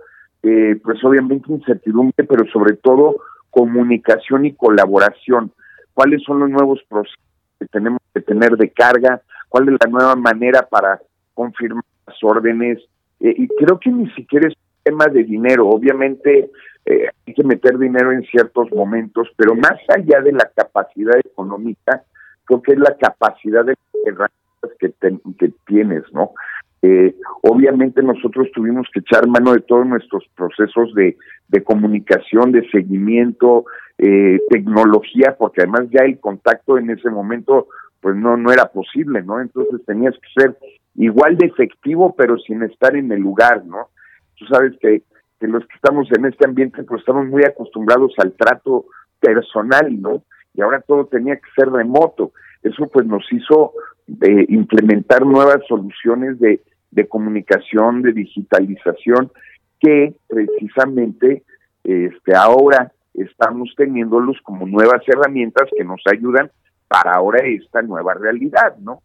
pues 0.41 1.03
obviamente 1.03 1.51
incertidumbre, 1.51 2.25
pero 2.25 2.45
sobre 2.53 2.77
todo 2.77 3.17
comunicación 3.49 4.45
y 4.45 4.53
colaboración. 4.53 5.51
¿Cuáles 5.93 6.21
son 6.23 6.39
los 6.39 6.49
nuevos 6.49 6.81
procesos 6.87 7.19
que 7.59 7.65
tenemos 7.67 7.99
que 8.13 8.21
tener 8.21 8.51
de 8.57 8.69
carga? 8.69 9.21
¿Cuál 9.49 9.69
es 9.69 9.75
la 9.83 9.89
nueva 9.89 10.15
manera 10.15 10.61
para 10.63 11.01
confirmar 11.33 11.83
las 12.05 12.23
órdenes? 12.23 12.79
Eh, 13.19 13.33
y 13.37 13.47
creo 13.47 13.79
que 13.79 13.89
ni 13.89 14.09
siquiera 14.11 14.47
es 14.47 14.53
un 14.55 14.83
tema 14.83 15.05
de 15.07 15.23
dinero. 15.23 15.67
Obviamente 15.67 16.51
eh, 16.85 17.09
hay 17.25 17.33
que 17.33 17.43
meter 17.43 17.77
dinero 17.77 18.11
en 18.11 18.23
ciertos 18.23 18.71
momentos, 18.71 19.27
pero 19.35 19.55
más 19.55 19.77
allá 19.89 20.21
de 20.21 20.31
la 20.31 20.49
capacidad 20.55 21.17
económica, 21.17 22.03
creo 22.45 22.61
que 22.61 22.73
es 22.73 22.79
la 22.79 22.95
capacidad 22.95 23.65
de 23.65 23.75
herramientas 24.05 24.71
que, 24.79 24.93
que 25.37 25.51
tienes, 25.65 26.03
¿no? 26.13 26.31
Eh, 26.81 27.15
obviamente 27.41 28.03
nosotros 28.03 28.49
tuvimos 28.53 28.87
que 28.93 28.99
echar 28.99 29.27
mano 29.27 29.53
de 29.53 29.61
todos 29.61 29.85
nuestros 29.85 30.23
procesos 30.35 30.93
de, 30.93 31.17
comunicación, 31.63 32.51
de 32.51 32.69
seguimiento, 32.69 33.65
eh, 33.97 34.39
tecnología, 34.49 35.35
porque 35.37 35.61
además 35.61 35.87
ya 35.89 36.05
el 36.05 36.19
contacto 36.19 36.77
en 36.77 36.91
ese 36.91 37.09
momento 37.09 37.67
pues 37.99 38.15
no 38.15 38.37
no 38.37 38.51
era 38.51 38.65
posible, 38.65 39.23
¿no? 39.23 39.41
Entonces 39.41 39.83
tenías 39.85 40.13
que 40.13 40.41
ser 40.41 40.57
igual 40.95 41.35
de 41.37 41.47
efectivo, 41.47 42.15
pero 42.15 42.37
sin 42.37 42.61
estar 42.61 42.95
en 42.95 43.11
el 43.11 43.21
lugar, 43.21 43.65
¿no? 43.65 43.89
Tú 44.35 44.45
sabes 44.45 44.73
que, 44.79 45.01
que 45.39 45.47
los 45.47 45.65
que 45.65 45.75
estamos 45.75 46.07
en 46.15 46.25
este 46.25 46.45
ambiente 46.45 46.83
pues 46.83 46.99
estamos 46.99 47.25
muy 47.25 47.43
acostumbrados 47.43 48.13
al 48.19 48.33
trato 48.33 48.85
personal, 49.19 49.99
¿no? 49.99 50.23
Y 50.53 50.61
ahora 50.61 50.81
todo 50.81 51.05
tenía 51.05 51.35
que 51.35 51.49
ser 51.55 51.69
remoto. 51.69 52.31
Eso 52.61 52.87
pues 52.87 53.05
nos 53.05 53.23
hizo 53.31 53.73
eh, 54.21 54.45
implementar 54.49 55.25
nuevas 55.25 55.59
soluciones 55.67 56.39
de, 56.39 56.61
de 56.91 57.07
comunicación, 57.07 58.01
de 58.01 58.13
digitalización, 58.13 59.31
que 59.79 60.15
precisamente 60.27 61.43
este 61.83 62.35
ahora 62.35 62.91
estamos 63.13 63.73
teniéndolos 63.75 64.37
como 64.43 64.65
nuevas 64.65 65.01
herramientas 65.07 65.69
que 65.75 65.83
nos 65.83 66.01
ayudan 66.11 66.51
para 66.87 67.13
ahora 67.13 67.39
esta 67.45 67.81
nueva 67.81 68.13
realidad, 68.13 68.77
¿no? 68.79 69.01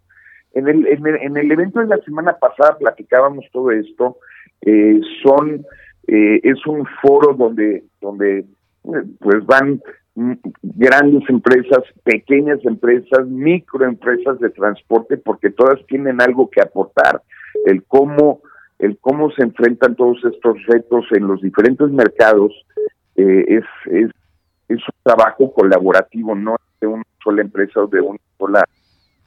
En 0.54 0.68
el, 0.68 0.86
en 0.86 1.36
el, 1.36 1.50
evento 1.50 1.80
de 1.80 1.86
la 1.86 1.96
semana 2.04 2.36
pasada 2.36 2.76
platicábamos 2.78 3.46
todo 3.52 3.70
esto, 3.70 4.18
eh, 4.60 5.00
son, 5.22 5.64
eh, 6.06 6.40
es 6.42 6.66
un 6.66 6.86
foro 7.00 7.32
donde, 7.32 7.84
donde 8.02 8.44
pues 8.82 9.46
van 9.46 9.80
grandes 10.14 11.28
empresas, 11.28 11.80
pequeñas 12.04 12.58
empresas, 12.64 13.26
microempresas 13.26 14.38
de 14.40 14.50
transporte, 14.50 15.16
porque 15.16 15.50
todas 15.50 15.84
tienen 15.86 16.20
algo 16.20 16.50
que 16.50 16.60
aportar. 16.60 17.22
El 17.64 17.84
cómo, 17.84 18.42
el 18.78 18.98
cómo 18.98 19.30
se 19.32 19.42
enfrentan 19.42 19.96
todos 19.96 20.18
estos 20.24 20.56
retos 20.66 21.06
en 21.12 21.26
los 21.26 21.40
diferentes 21.40 21.88
mercados 21.90 22.52
eh, 23.16 23.44
es, 23.48 23.64
es, 23.86 24.10
es 24.68 24.78
un 24.78 24.94
trabajo 25.02 25.52
colaborativo, 25.52 26.34
no 26.34 26.56
de 26.80 26.86
una 26.86 27.04
sola 27.22 27.42
empresa 27.42 27.80
o 27.80 27.86
de 27.86 28.00
una 28.00 28.18
sola, 28.38 28.64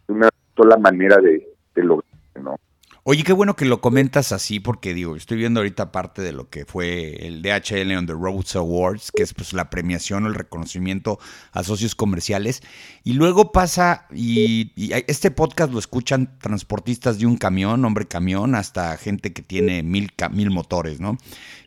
una 0.07 0.29
sola 0.55 0.77
manera 0.77 1.17
de, 1.17 1.47
de 1.73 1.83
lograr, 1.83 2.11
¿no? 2.41 2.57
Oye, 3.07 3.21
qué 3.21 3.33
bueno 3.33 3.55
que 3.55 3.65
lo 3.65 3.81
comentas 3.81 4.31
así, 4.31 4.59
porque 4.59 4.95
digo, 4.95 5.15
estoy 5.15 5.37
viendo 5.37 5.59
ahorita 5.59 5.91
parte 5.91 6.23
de 6.23 6.31
lo 6.31 6.49
que 6.49 6.65
fue 6.65 7.27
el 7.27 7.43
DHL 7.43 7.95
on 7.95 8.07
the 8.07 8.13
Roads 8.13 8.55
Awards, 8.55 9.11
que 9.15 9.21
es 9.21 9.31
pues 9.35 9.53
la 9.53 9.69
premiación 9.69 10.23
o 10.23 10.27
el 10.27 10.33
reconocimiento 10.33 11.19
a 11.51 11.61
socios 11.61 11.93
comerciales. 11.93 12.63
Y 13.03 13.13
luego 13.13 13.51
pasa, 13.51 14.07
y, 14.11 14.71
y, 14.75 14.91
este 15.05 15.29
podcast 15.29 15.71
lo 15.71 15.77
escuchan 15.77 16.39
transportistas 16.39 17.19
de 17.19 17.27
un 17.27 17.37
camión, 17.37 17.85
hombre 17.85 18.07
camión, 18.07 18.55
hasta 18.55 18.97
gente 18.97 19.33
que 19.33 19.43
tiene 19.43 19.83
mil, 19.83 20.11
mil 20.31 20.49
motores, 20.49 20.99
¿no? 20.99 21.19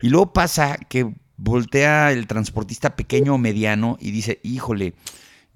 Y 0.02 0.09
luego 0.09 0.33
pasa 0.33 0.76
que 0.88 1.14
voltea 1.37 2.11
el 2.11 2.26
transportista 2.26 2.97
pequeño 2.97 3.35
o 3.35 3.38
mediano 3.38 3.97
y 4.00 4.11
dice, 4.11 4.40
híjole, 4.42 4.95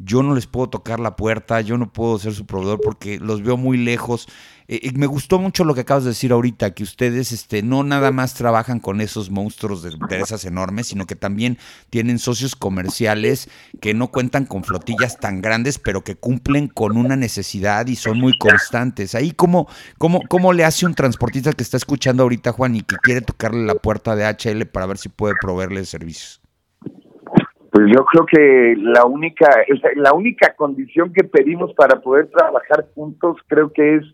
yo 0.04 0.22
no 0.22 0.34
les 0.34 0.46
puedo 0.46 0.68
tocar 0.68 1.00
la 1.00 1.16
puerta, 1.16 1.60
yo 1.60 1.78
no 1.78 1.92
puedo 1.92 2.18
ser 2.18 2.34
su 2.34 2.46
proveedor 2.46 2.80
porque 2.82 3.18
los 3.18 3.42
veo 3.42 3.56
muy 3.56 3.76
lejos. 3.76 4.26
Eh, 4.68 4.90
me 4.94 5.06
gustó 5.06 5.38
mucho 5.38 5.64
lo 5.64 5.74
que 5.74 5.82
acabas 5.82 6.04
de 6.04 6.10
decir 6.10 6.32
ahorita, 6.32 6.72
que 6.74 6.82
ustedes 6.82 7.32
este, 7.32 7.62
no 7.62 7.84
nada 7.84 8.10
más 8.10 8.34
trabajan 8.34 8.80
con 8.80 9.00
esos 9.00 9.30
monstruos 9.30 9.82
de 9.82 9.90
empresas 9.90 10.44
enormes, 10.44 10.88
sino 10.88 11.06
que 11.06 11.16
también 11.16 11.58
tienen 11.90 12.18
socios 12.18 12.56
comerciales 12.56 13.48
que 13.80 13.94
no 13.94 14.08
cuentan 14.08 14.46
con 14.46 14.64
flotillas 14.64 15.18
tan 15.20 15.40
grandes, 15.40 15.78
pero 15.78 16.02
que 16.02 16.16
cumplen 16.16 16.68
con 16.68 16.96
una 16.96 17.16
necesidad 17.16 17.86
y 17.86 17.96
son 17.96 18.18
muy 18.18 18.36
constantes. 18.38 19.14
Ahí, 19.14 19.32
¿cómo, 19.32 19.68
cómo, 19.98 20.22
cómo 20.28 20.52
le 20.52 20.64
hace 20.64 20.86
un 20.86 20.94
transportista 20.94 21.52
que 21.52 21.62
está 21.62 21.76
escuchando 21.76 22.22
ahorita, 22.22 22.52
Juan, 22.52 22.76
y 22.76 22.82
que 22.82 22.96
quiere 22.96 23.20
tocarle 23.20 23.64
la 23.66 23.74
puerta 23.74 24.16
de 24.16 24.24
HL 24.24 24.66
para 24.66 24.86
ver 24.86 24.98
si 24.98 25.08
puede 25.08 25.34
proveerle 25.40 25.84
servicios? 25.84 26.41
Pues 27.72 27.86
yo 27.86 28.04
creo 28.04 28.26
que 28.26 28.76
la 28.76 29.06
única 29.06 29.48
la 29.96 30.12
única 30.12 30.54
condición 30.54 31.10
que 31.10 31.24
pedimos 31.24 31.72
para 31.72 32.02
poder 32.02 32.28
trabajar 32.28 32.86
juntos 32.94 33.38
creo 33.46 33.72
que 33.72 33.96
es 33.96 34.04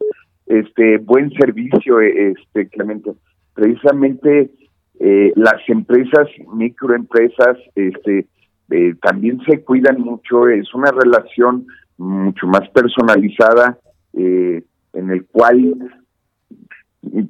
este 0.47 0.99
buen 0.99 1.33
servicio 1.33 2.01
este 2.01 2.69
Clemente. 2.69 3.11
Precisamente 3.55 4.53
eh, 5.01 5.33
las 5.35 5.61
empresas 5.67 6.29
microempresas 6.55 7.59
este 7.75 8.29
eh, 8.71 8.95
también 9.03 9.41
se 9.41 9.65
cuidan 9.65 10.03
mucho 10.03 10.47
es 10.47 10.73
una 10.73 10.93
relación 10.93 11.67
mucho 11.97 12.47
más 12.47 12.69
personalizada 12.71 13.77
eh, 14.13 14.63
en 14.93 15.11
el 15.11 15.27
cual 15.27 15.75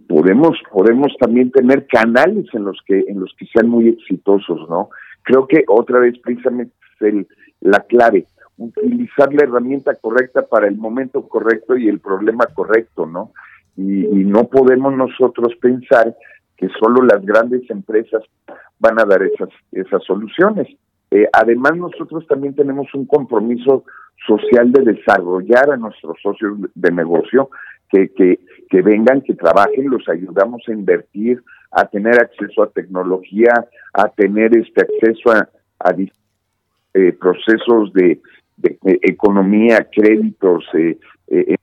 podemos 0.07 0.59
podemos 0.71 1.11
también 1.19 1.51
tener 1.53 1.87
canales 1.87 2.45
en 2.53 2.65
los 2.65 2.79
que 2.85 3.03
en 3.09 3.19
los 3.19 3.35
que 3.39 3.47
sean 3.47 3.71
muy 3.71 3.89
exitosos 3.89 4.69
no 4.69 4.91
Creo 5.29 5.47
que 5.47 5.63
otra 5.69 5.99
vez 5.99 6.19
precisamente 6.21 6.73
es 6.95 7.03
el, 7.03 7.29
la 7.61 7.81
clave, 7.81 8.25
utilizar 8.57 9.31
la 9.35 9.45
herramienta 9.45 9.95
correcta 9.95 10.41
para 10.41 10.67
el 10.67 10.79
momento 10.79 11.29
correcto 11.29 11.77
y 11.77 11.87
el 11.87 12.01
problema 12.01 12.47
correcto, 12.47 13.05
¿no? 13.05 13.33
Y, 13.77 14.07
y 14.07 14.25
no 14.25 14.45
podemos 14.45 14.97
nosotros 14.97 15.55
pensar 15.61 16.17
que 16.57 16.71
solo 16.81 17.03
las 17.03 17.25
grandes 17.27 17.69
empresas 17.69 18.23
van 18.79 18.99
a 18.99 19.05
dar 19.05 19.23
esas, 19.23 19.51
esas 19.71 20.03
soluciones. 20.05 20.67
Eh, 21.11 21.29
además, 21.31 21.77
nosotros 21.77 22.27
también 22.27 22.55
tenemos 22.55 22.87
un 22.95 23.05
compromiso 23.05 23.85
social 24.27 24.73
de 24.73 24.95
desarrollar 24.95 25.71
a 25.71 25.77
nuestros 25.77 26.17
socios 26.23 26.57
de 26.75 26.91
negocio 26.91 27.51
que, 27.91 28.09
que, 28.15 28.41
que 28.71 28.81
vengan, 28.81 29.21
que 29.21 29.35
trabajen, 29.35 29.91
los 29.91 30.09
ayudamos 30.09 30.63
a 30.69 30.73
invertir, 30.73 31.43
a 31.71 31.87
tener 31.87 32.21
acceso 32.21 32.63
a 32.63 32.71
tecnología, 32.71 33.53
a 33.93 34.09
tener 34.09 34.57
este 34.57 34.83
acceso 34.83 35.31
a, 35.33 35.49
a 35.81 35.95
eh, 36.95 37.13
procesos 37.13 37.93
de, 37.93 38.21
economía, 38.83 39.87
créditos, 39.93 40.65
eh, 40.75 40.99
eh, 41.29 41.57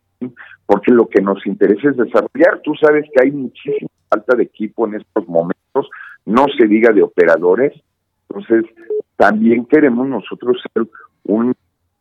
porque 0.65 0.91
lo 0.93 1.09
que 1.09 1.21
nos 1.21 1.45
interesa 1.45 1.89
es 1.89 1.97
desarrollar. 1.97 2.61
Tú 2.63 2.73
sabes 2.75 3.05
que 3.13 3.21
hay 3.21 3.31
muchísima 3.31 3.89
falta 4.09 4.37
de 4.37 4.43
equipo 4.43 4.87
en 4.87 4.95
estos 4.95 5.27
momentos, 5.27 5.89
no 6.25 6.45
se 6.57 6.67
diga 6.67 6.93
de 6.93 7.03
operadores, 7.03 7.73
entonces 8.29 8.65
también 9.17 9.65
queremos 9.65 10.07
nosotros 10.07 10.61
ser 10.73 10.87
un, 11.25 11.53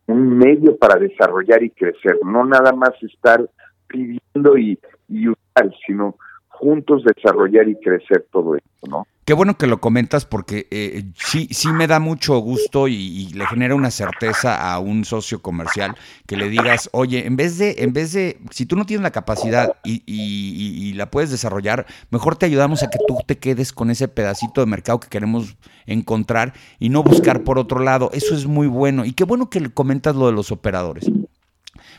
un 0.07 0.37
medio 0.37 0.77
para 0.77 0.97
desarrollar 0.97 1.61
y 1.63 1.71
crecer, 1.71 2.17
no 2.23 2.45
nada 2.45 2.71
más 2.71 2.91
estar 3.03 3.49
pidiendo 3.87 4.57
y, 4.57 4.79
y 5.09 5.27
usar, 5.27 5.73
sino 5.85 6.15
juntos 6.59 7.03
desarrollar 7.03 7.67
y 7.67 7.75
crecer 7.75 8.25
todo 8.31 8.55
esto, 8.55 8.87
¿no? 8.89 9.07
Qué 9.25 9.33
bueno 9.33 9.57
que 9.57 9.65
lo 9.65 9.81
comentas 9.81 10.23
porque 10.23 10.67
eh, 10.69 11.03
sí, 11.15 11.47
sí 11.49 11.69
me 11.69 11.87
da 11.87 11.99
mucho 11.99 12.37
gusto 12.37 12.87
y, 12.87 13.33
le 13.33 13.47
genera 13.47 13.73
una 13.73 13.89
certeza 13.89 14.71
a 14.71 14.77
un 14.77 15.03
socio 15.03 15.41
comercial 15.41 15.95
que 16.27 16.37
le 16.37 16.47
digas, 16.47 16.91
oye, 16.93 17.25
en 17.25 17.35
vez 17.35 17.57
de, 17.57 17.77
en 17.79 17.91
vez 17.91 18.13
de, 18.13 18.37
si 18.51 18.67
tú 18.67 18.75
no 18.75 18.85
tienes 18.85 19.01
la 19.01 19.09
capacidad 19.09 19.77
y, 19.83 20.03
y, 20.05 20.89
y, 20.89 20.93
la 20.93 21.09
puedes 21.09 21.31
desarrollar, 21.31 21.87
mejor 22.11 22.35
te 22.35 22.45
ayudamos 22.45 22.83
a 22.83 22.91
que 22.91 22.99
tú 23.07 23.17
te 23.25 23.39
quedes 23.39 23.73
con 23.73 23.89
ese 23.89 24.07
pedacito 24.07 24.61
de 24.61 24.67
mercado 24.67 24.99
que 24.99 25.09
queremos 25.09 25.57
encontrar 25.87 26.53
y 26.77 26.89
no 26.89 27.01
buscar 27.01 27.43
por 27.43 27.57
otro 27.57 27.79
lado. 27.79 28.11
Eso 28.13 28.35
es 28.35 28.45
muy 28.45 28.67
bueno. 28.67 29.05
Y 29.05 29.13
qué 29.13 29.23
bueno 29.23 29.49
que 29.49 29.71
comentas 29.71 30.15
lo 30.15 30.27
de 30.27 30.33
los 30.33 30.51
operadores 30.51 31.09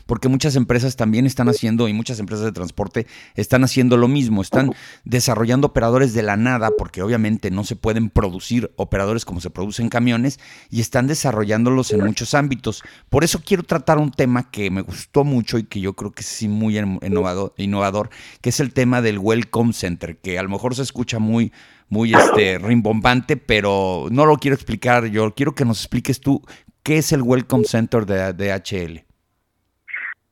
porque 0.07 0.29
muchas 0.29 0.55
empresas 0.55 0.95
también 0.95 1.27
están 1.27 1.49
haciendo 1.49 1.87
y 1.87 1.93
muchas 1.93 2.19
empresas 2.19 2.45
de 2.45 2.51
transporte 2.51 3.05
están 3.35 3.63
haciendo 3.63 3.97
lo 3.97 4.07
mismo, 4.07 4.41
están 4.41 4.73
desarrollando 5.03 5.67
operadores 5.67 6.13
de 6.13 6.23
la 6.23 6.37
nada, 6.37 6.71
porque 6.75 7.03
obviamente 7.03 7.51
no 7.51 7.63
se 7.63 7.75
pueden 7.75 8.09
producir 8.09 8.71
operadores 8.77 9.25
como 9.25 9.41
se 9.41 9.51
producen 9.51 9.89
camiones, 9.89 10.39
y 10.71 10.81
están 10.81 11.05
desarrollándolos 11.05 11.91
en 11.91 12.03
muchos 12.03 12.33
ámbitos. 12.33 12.81
Por 13.09 13.23
eso 13.23 13.41
quiero 13.45 13.63
tratar 13.63 13.99
un 13.99 14.11
tema 14.11 14.49
que 14.49 14.71
me 14.71 14.81
gustó 14.81 15.23
mucho 15.23 15.59
y 15.59 15.63
que 15.63 15.79
yo 15.79 15.93
creo 15.93 16.11
que 16.11 16.21
es 16.21 16.43
muy 16.47 16.77
innovador, 16.77 18.09
que 18.41 18.49
es 18.49 18.59
el 18.59 18.73
tema 18.73 19.01
del 19.01 19.19
Welcome 19.19 19.73
Center, 19.73 20.17
que 20.17 20.39
a 20.39 20.43
lo 20.43 20.49
mejor 20.49 20.73
se 20.73 20.81
escucha 20.81 21.19
muy 21.19 21.51
muy 21.89 22.13
este 22.13 22.57
rimbombante, 22.57 23.37
pero 23.37 24.07
no 24.11 24.25
lo 24.25 24.37
quiero 24.37 24.55
explicar 24.55 25.05
yo, 25.05 25.33
quiero 25.33 25.55
que 25.55 25.63
nos 25.63 25.79
expliques 25.79 26.19
tú 26.19 26.43
qué 26.83 26.97
es 26.97 27.11
el 27.13 27.21
Welcome 27.21 27.63
Center 27.63 28.05
de 28.05 28.33
DHL. 28.33 29.06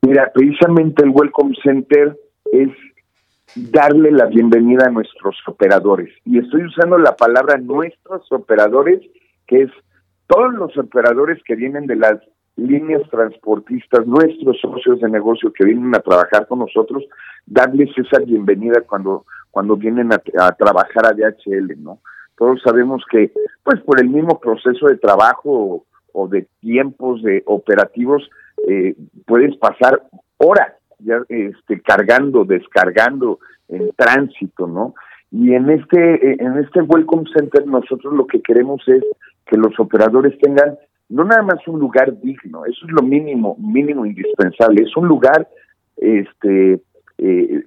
Mira, 0.06 0.32
precisamente 0.32 1.04
el 1.04 1.10
Welcome 1.10 1.56
Center 1.64 2.16
es 2.52 2.70
darle 3.56 4.12
la 4.12 4.26
bienvenida 4.26 4.86
a 4.86 4.92
nuestros 4.92 5.36
operadores. 5.48 6.14
Y 6.26 6.38
estoy 6.38 6.64
usando 6.66 7.00
la 7.00 7.16
palabra 7.16 7.58
nuestros 7.58 8.32
operadores, 8.32 9.02
que 9.48 9.64
es 9.64 9.72
todos 10.28 10.54
los 10.54 10.78
operadores 10.78 11.42
que 11.44 11.56
vienen 11.56 11.88
de 11.88 11.96
las 11.96 12.20
líneas 12.56 13.02
transportistas, 13.10 14.06
nuestros 14.06 14.60
socios 14.62 15.02
de 15.02 15.10
negocio 15.10 15.52
que 15.52 15.66
vienen 15.66 15.96
a 15.96 16.02
trabajar 16.02 16.48
con 16.48 16.60
nosotros, 16.60 17.04
darles 17.48 17.90
esa 17.98 18.20
bienvenida 18.24 18.82
cuando, 18.82 19.26
cuando 19.50 19.76
vienen 19.76 20.14
a, 20.14 20.22
a 20.38 20.52
trabajar 20.52 21.08
a 21.08 21.14
DHL, 21.14 21.82
¿no? 21.82 21.98
Todos 22.38 22.62
sabemos 22.64 23.04
que, 23.10 23.32
pues 23.64 23.82
por 23.82 24.00
el 24.00 24.10
mismo 24.10 24.40
proceso 24.40 24.88
de 24.88 24.98
trabajo 24.98 25.84
o, 26.16 26.28
de 26.28 26.48
tiempos 26.62 27.22
de 27.24 27.44
operativos, 27.46 28.30
eh, 28.68 28.96
puedes 29.26 29.56
pasar 29.58 30.04
horas 30.38 30.74
ya 31.00 31.22
este, 31.30 31.82
cargando, 31.82 32.46
descargando 32.46 33.40
en 33.68 33.92
tránsito, 33.96 34.68
¿no? 34.68 34.96
Y 35.32 35.54
en 35.54 35.70
este, 35.70 36.44
en 36.44 36.58
este 36.60 36.82
Welcome 36.82 37.26
Center 37.36 37.66
nosotros 37.68 38.14
lo 38.14 38.26
que 38.26 38.42
queremos 38.42 38.82
es 38.88 39.04
que 39.46 39.58
los 39.58 39.78
operadores 39.80 40.38
tengan 40.40 40.78
no 41.10 41.24
nada 41.24 41.44
más 41.44 41.68
un 41.68 41.80
lugar 41.80 42.20
digno, 42.20 42.66
eso 42.66 42.86
es 42.86 42.92
lo 42.92 43.04
mínimo, 43.04 43.56
mínimo 43.60 44.06
indispensable, 44.06 44.84
es 44.84 44.98
un 44.98 45.08
lugar 45.08 45.48
este 45.98 46.82
eh, 47.18 47.64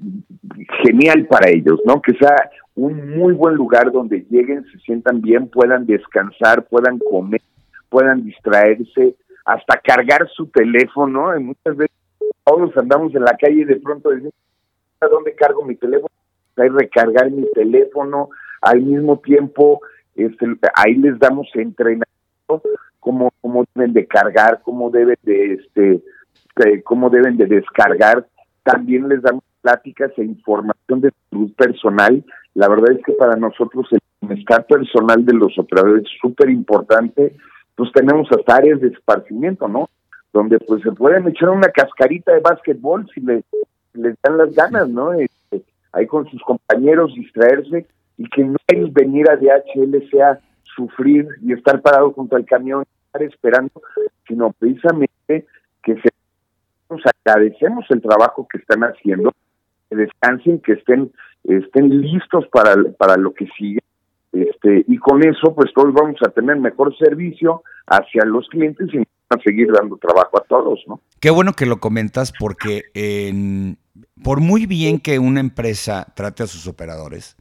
genial 0.85 1.27
para 1.27 1.51
ellos, 1.51 1.81
¿no? 1.85 2.03
Que 2.03 2.15
sea 2.15 2.51
un 2.75 3.17
muy 3.17 3.35
buen 3.35 3.55
lugar 3.55 3.91
donde 3.93 4.27
lleguen, 4.29 4.65
se 4.73 4.79
sientan 4.81 5.21
bien, 5.21 5.49
puedan 5.49 5.87
descansar, 5.87 6.67
puedan 6.69 6.99
comer, 6.99 7.41
puedan 7.89 8.25
distraerse, 8.25 9.17
hasta 9.45 9.81
cargar 9.81 10.29
su 10.35 10.47
teléfono. 10.47 11.37
Y 11.37 11.43
muchas 11.43 11.77
veces 11.77 11.97
todos 12.45 12.77
andamos 12.77 13.15
en 13.15 13.23
la 13.23 13.37
calle 13.37 13.61
y 13.61 13.65
de 13.65 13.77
pronto 13.77 14.11
decimos, 14.11 14.35
¿a 15.01 15.07
dónde 15.07 15.35
cargo 15.35 15.65
mi 15.65 15.77
teléfono? 15.77 16.09
Hay 16.57 16.69
recargar 16.71 17.31
mi 17.31 17.47
teléfono, 17.53 18.31
al 18.61 18.83
mismo 18.83 19.19
tiempo 19.21 19.81
este, 20.17 20.47
ahí 20.75 20.95
les 20.95 21.19
damos 21.19 21.47
entrenamiento 21.55 22.63
cómo, 22.99 23.33
cómo 23.41 23.65
deben 23.75 23.93
de 23.93 24.07
cargar, 24.07 24.61
cómo 24.65 24.91
deben 24.91 25.17
de 25.23 25.55
este 25.55 26.03
cómo 26.83 27.09
deben 27.09 27.37
de 27.37 27.47
descargar. 27.47 28.27
También 28.65 29.09
les 29.09 29.23
damos 29.23 29.45
pláticas 29.63 30.11
e 30.17 30.25
información 30.25 31.01
de 31.01 31.13
salud 31.31 31.53
personal. 31.55 32.25
La 32.55 32.69
verdad 32.69 32.93
es 32.93 33.05
que 33.05 33.13
para 33.13 33.37
nosotros 33.37 33.87
el 33.93 34.01
bienestar 34.21 34.67
personal 34.67 35.25
de 35.25 35.35
los 35.35 35.57
operadores 35.57 36.03
es 36.03 36.11
súper 36.21 36.51
importante. 36.51 37.37
Pues 37.79 37.93
tenemos 37.93 38.27
hasta 38.33 38.57
áreas 38.57 38.81
de 38.81 38.89
esparcimiento, 38.89 39.69
¿no? 39.69 39.89
Donde 40.33 40.59
pues 40.59 40.83
se 40.83 40.91
pueden 40.91 41.29
echar 41.29 41.51
una 41.51 41.69
cascarita 41.69 42.33
de 42.33 42.41
básquetbol 42.41 43.09
si 43.15 43.21
les, 43.21 43.45
les 43.95 44.17
dan 44.21 44.37
las 44.37 44.53
ganas, 44.53 44.89
¿no? 44.89 45.13
Este, 45.13 45.63
ahí 45.93 46.09
con 46.09 46.29
sus 46.29 46.43
compañeros 46.43 47.15
distraerse 47.15 47.87
y 48.17 48.29
que 48.31 48.43
no 48.43 48.57
el 48.67 48.91
venir 48.91 49.31
a 49.31 49.37
DHL 49.37 50.11
sea 50.11 50.41
sufrir 50.75 51.29
y 51.41 51.53
estar 51.53 51.81
parado 51.81 52.11
junto 52.11 52.35
al 52.35 52.45
camión, 52.45 52.85
estar 53.07 53.23
esperando, 53.23 53.81
sino 54.27 54.53
precisamente 54.59 55.47
que 55.85 55.95
nos 56.91 57.01
agradecemos 57.25 57.87
el 57.91 58.03
trabajo 58.03 58.49
que 58.51 58.59
están 58.59 58.83
haciendo, 58.83 59.33
que 59.89 59.95
descansen, 59.95 60.59
que 60.59 60.73
estén 60.73 61.13
estén 61.45 62.01
listos 62.01 62.45
para, 62.49 62.75
para 62.99 63.17
lo 63.17 63.33
que 63.33 63.47
sigue. 63.57 63.81
Este, 64.43 64.85
y 64.87 64.99
con 64.99 65.23
eso, 65.27 65.55
pues 65.55 65.73
todos 65.75 65.93
vamos 65.93 66.17
a 66.27 66.31
tener 66.31 66.57
mejor 66.57 66.97
servicio 66.97 67.63
hacia 67.87 68.25
los 68.25 68.47
clientes 68.49 68.89
y 68.93 68.99
a 68.99 69.41
seguir 69.45 69.69
dando 69.73 69.97
trabajo 69.97 70.39
a 70.39 70.45
todos, 70.49 70.81
¿no? 70.87 71.01
Qué 71.21 71.31
bueno 71.31 71.53
que 71.53 71.67
lo 71.67 71.79
comentas 71.79 72.33
porque 72.39 72.85
por 74.23 74.41
muy 74.41 74.67
bien 74.67 75.01
que 75.01 75.19
una 75.19 75.41
empresa 75.41 76.07
trate 76.15 76.45
a 76.45 76.47
sus 76.47 76.67
operadores, 76.67 77.37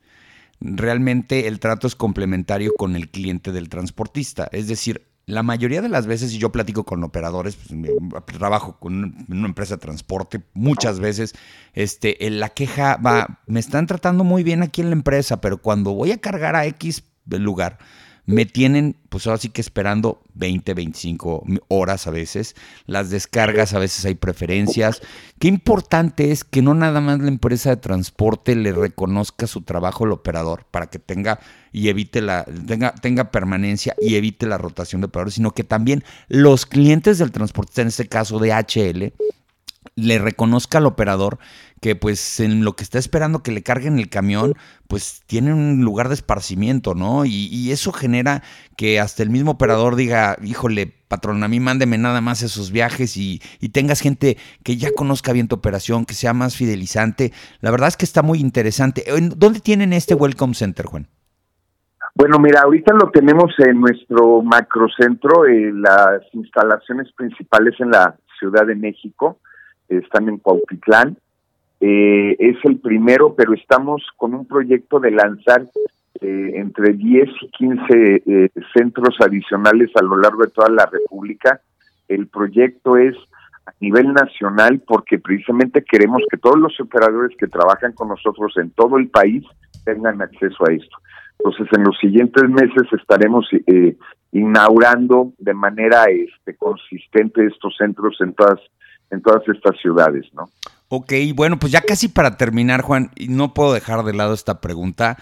realmente 0.60 1.48
el 1.48 1.60
trato 1.60 1.88
es 1.88 1.96
complementario 1.96 2.74
con 2.78 2.96
el 2.96 3.10
cliente 3.10 3.52
del 3.52 3.70
transportista. 3.70 4.50
Es 4.52 4.68
decir, 4.68 5.04
la 5.28 5.44
mayoría 5.44 5.82
de 5.82 5.90
las 5.90 6.08
veces, 6.08 6.34
y 6.34 6.38
yo 6.38 6.54
platico 6.54 6.86
con 6.86 7.04
operadores, 7.04 7.58
pues, 7.58 8.40
trabajo 8.40 8.78
con 8.80 9.26
una 9.28 9.46
empresa 9.46 9.76
de 9.76 9.82
transporte, 9.82 10.42
muchas 10.54 11.02
veces, 11.02 11.36
este, 11.74 12.18
la 12.32 12.50
queja 12.50 12.96
va, 12.96 13.42
me 13.46 13.60
están 13.60 13.88
tratando 13.88 14.24
muy 14.24 14.44
bien 14.44 14.64
aquí 14.64 14.80
en 14.80 14.90
la 14.90 14.96
empresa, 14.96 15.42
pero 15.42 15.62
cuando 15.62 15.94
voy 15.94 16.14
a 16.14 16.22
cargar 16.22 16.56
a 16.56 16.66
X 16.66 17.04
lugar, 17.26 17.78
me 18.28 18.46
tienen, 18.46 18.98
pues 19.08 19.26
ahora 19.26 19.40
sí 19.40 19.48
que 19.48 19.62
esperando 19.62 20.22
20, 20.34 20.74
25 20.74 21.46
horas 21.70 22.08
a 22.08 22.12
veces. 22.12 22.56
Las 22.86 23.10
descargas, 23.10 23.74
a 23.74 23.80
veces 23.80 24.04
hay 24.04 24.16
preferencias. 24.16 25.02
Qué 25.40 25.48
importante 25.48 26.32
es 26.32 26.44
que 26.44 26.62
no 26.62 26.74
nada 26.74 27.00
más 27.00 27.20
la 27.20 27.30
empresa 27.30 27.70
de 27.70 27.78
transporte 27.78 28.56
le 28.58 28.74
reconozca 28.74 29.48
su 29.48 29.62
trabajo 29.62 30.04
al 30.04 30.12
operador 30.12 30.66
para 30.70 30.88
que 30.88 31.00
tenga 31.00 31.40
y 31.72 31.88
evite 31.88 32.22
la, 32.22 32.44
tenga, 32.44 32.94
tenga 32.96 33.32
permanencia 33.32 33.96
y 33.98 34.16
evite 34.16 34.46
la 34.46 34.58
rotación 34.58 35.00
de 35.00 35.06
operadores, 35.06 35.36
sino 35.36 35.52
que 35.52 35.64
también 35.64 36.04
los 36.28 36.66
clientes 36.66 37.20
del 37.20 37.32
transporte, 37.32 37.82
en 37.82 37.88
este 37.88 38.10
caso 38.10 38.40
de 38.40 38.52
HL, 38.52 39.14
le 39.96 40.20
reconozca 40.20 40.80
al 40.80 40.86
operador 40.86 41.40
que 41.82 41.96
pues 41.96 42.40
en 42.40 42.64
lo 42.64 42.74
que 42.74 42.84
está 42.84 42.98
esperando 43.00 43.44
que 43.44 43.52
le 43.52 43.64
carguen 43.64 44.00
el 44.00 44.10
camión, 44.10 44.56
pues 44.88 45.24
tiene 45.28 45.54
un 45.54 45.84
lugar 45.84 46.08
de 46.08 46.16
esparcimiento, 46.16 46.96
¿no? 46.96 47.26
Y, 47.26 47.68
eso 47.72 47.92
genera 47.92 48.44
que 48.78 49.00
hasta 49.00 49.24
el 49.24 49.30
mismo 49.30 49.52
operador 49.52 49.96
diga, 49.96 50.38
híjole, 50.42 50.94
patrón, 51.08 51.44
a 51.44 51.48
mí 51.48 51.60
mándeme 51.60 51.98
nada 51.98 52.22
más 52.22 52.42
esos 52.42 52.72
viajes 52.72 53.18
y, 53.18 53.42
y 53.60 53.70
tengas 53.70 54.00
gente 54.00 54.38
que 54.64 54.78
ya 54.78 54.90
conozca 54.96 55.34
bien 55.34 55.48
tu 55.48 55.56
operación, 55.56 56.06
que 56.06 56.14
sea 56.14 56.34
más 56.34 56.56
fidelizante. 56.56 57.34
La 57.60 57.72
verdad 57.72 57.90
es 57.90 57.98
que 57.98 58.06
está 58.06 58.24
muy 58.24 58.40
interesante. 58.40 59.04
¿Dónde 59.36 59.60
tienen 59.60 59.92
este 59.92 60.16
Welcome 60.16 60.54
Center, 60.54 60.86
Juan? 60.86 61.08
Bueno, 62.16 62.40
mira, 62.40 62.62
ahorita 62.62 62.94
lo 62.94 63.12
tenemos 63.12 63.54
en 63.60 63.82
nuestro 63.82 64.42
macrocentro, 64.42 65.46
en 65.46 65.82
las 65.82 66.22
instalaciones 66.34 67.12
principales 67.12 67.76
en 67.80 67.92
la 67.92 68.16
Ciudad 68.40 68.66
de 68.66 68.76
México 68.76 69.40
están 69.90 70.30
en 70.30 70.38
Cuautitlán. 70.38 71.18
Eh, 71.80 72.36
es 72.40 72.58
el 72.64 72.80
primero, 72.80 73.36
pero 73.36 73.54
estamos 73.54 74.04
con 74.18 74.34
un 74.34 74.48
proyecto 74.48 75.00
de 75.00 75.12
lanzar 75.12 75.64
eh, 76.22 76.52
entre 76.56 76.94
10 76.94 77.30
y 77.42 77.48
15 77.50 78.24
eh, 78.26 78.50
centros 78.74 79.16
adicionales 79.22 79.92
a 79.96 80.04
lo 80.04 80.18
largo 80.18 80.44
de 80.44 80.52
toda 80.52 80.70
la 80.70 80.88
República. 80.88 81.62
El 82.08 82.28
proyecto 82.28 82.98
es 82.98 83.16
a 83.68 83.74
nivel 83.80 84.14
nacional 84.14 84.82
porque 84.88 85.20
precisamente 85.20 85.84
queremos 85.84 86.24
que 86.32 86.38
todos 86.38 86.58
los 86.58 86.80
operadores 86.80 87.38
que 87.38 87.48
trabajan 87.48 87.92
con 87.92 88.08
nosotros 88.08 88.54
en 88.58 88.72
todo 88.72 88.98
el 88.98 89.10
país 89.10 89.44
tengan 89.86 90.22
acceso 90.22 90.68
a 90.68 90.74
esto. 90.74 90.98
Entonces, 91.38 91.68
en 91.78 91.84
los 91.84 91.98
siguientes 92.00 92.50
meses 92.50 92.92
estaremos 92.92 93.48
inaugurando 94.32 95.34
de 95.38 95.54
manera 95.54 96.06
este, 96.06 96.56
consistente 96.56 97.46
estos 97.46 97.76
centros 97.78 98.20
en 98.22 98.34
todas 98.34 98.60
en 99.10 99.22
todas 99.22 99.48
estas 99.48 99.80
ciudades, 99.80 100.26
¿no? 100.34 100.50
Ok, 100.90 101.14
bueno, 101.36 101.60
pues 101.60 101.72
ya 101.74 101.82
casi 101.82 102.08
para 102.08 102.38
terminar, 102.38 102.82
Juan, 102.82 103.12
y 103.16 103.28
no 103.28 103.54
puedo 103.54 103.74
dejar 103.74 104.04
de 104.06 104.14
lado 104.14 104.34
esta 104.34 104.62
pregunta. 104.62 105.18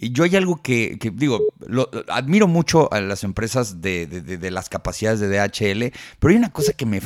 Yo 0.00 0.24
hay 0.24 0.34
algo 0.34 0.62
que, 0.62 0.98
digo, 1.14 1.40
lo, 1.66 1.90
admiro 2.08 2.48
mucho 2.48 2.90
a 2.92 3.02
las 3.02 3.22
empresas 3.22 3.82
de, 3.82 4.06
de, 4.06 4.50
las 4.50 4.70
capacidades 4.70 5.20
de 5.20 5.28
DHL, 5.28 5.92
pero 6.18 6.30
hay 6.30 6.36
una 6.36 6.50
cosa 6.52 6.72
que 6.72 6.86
me, 6.86 7.02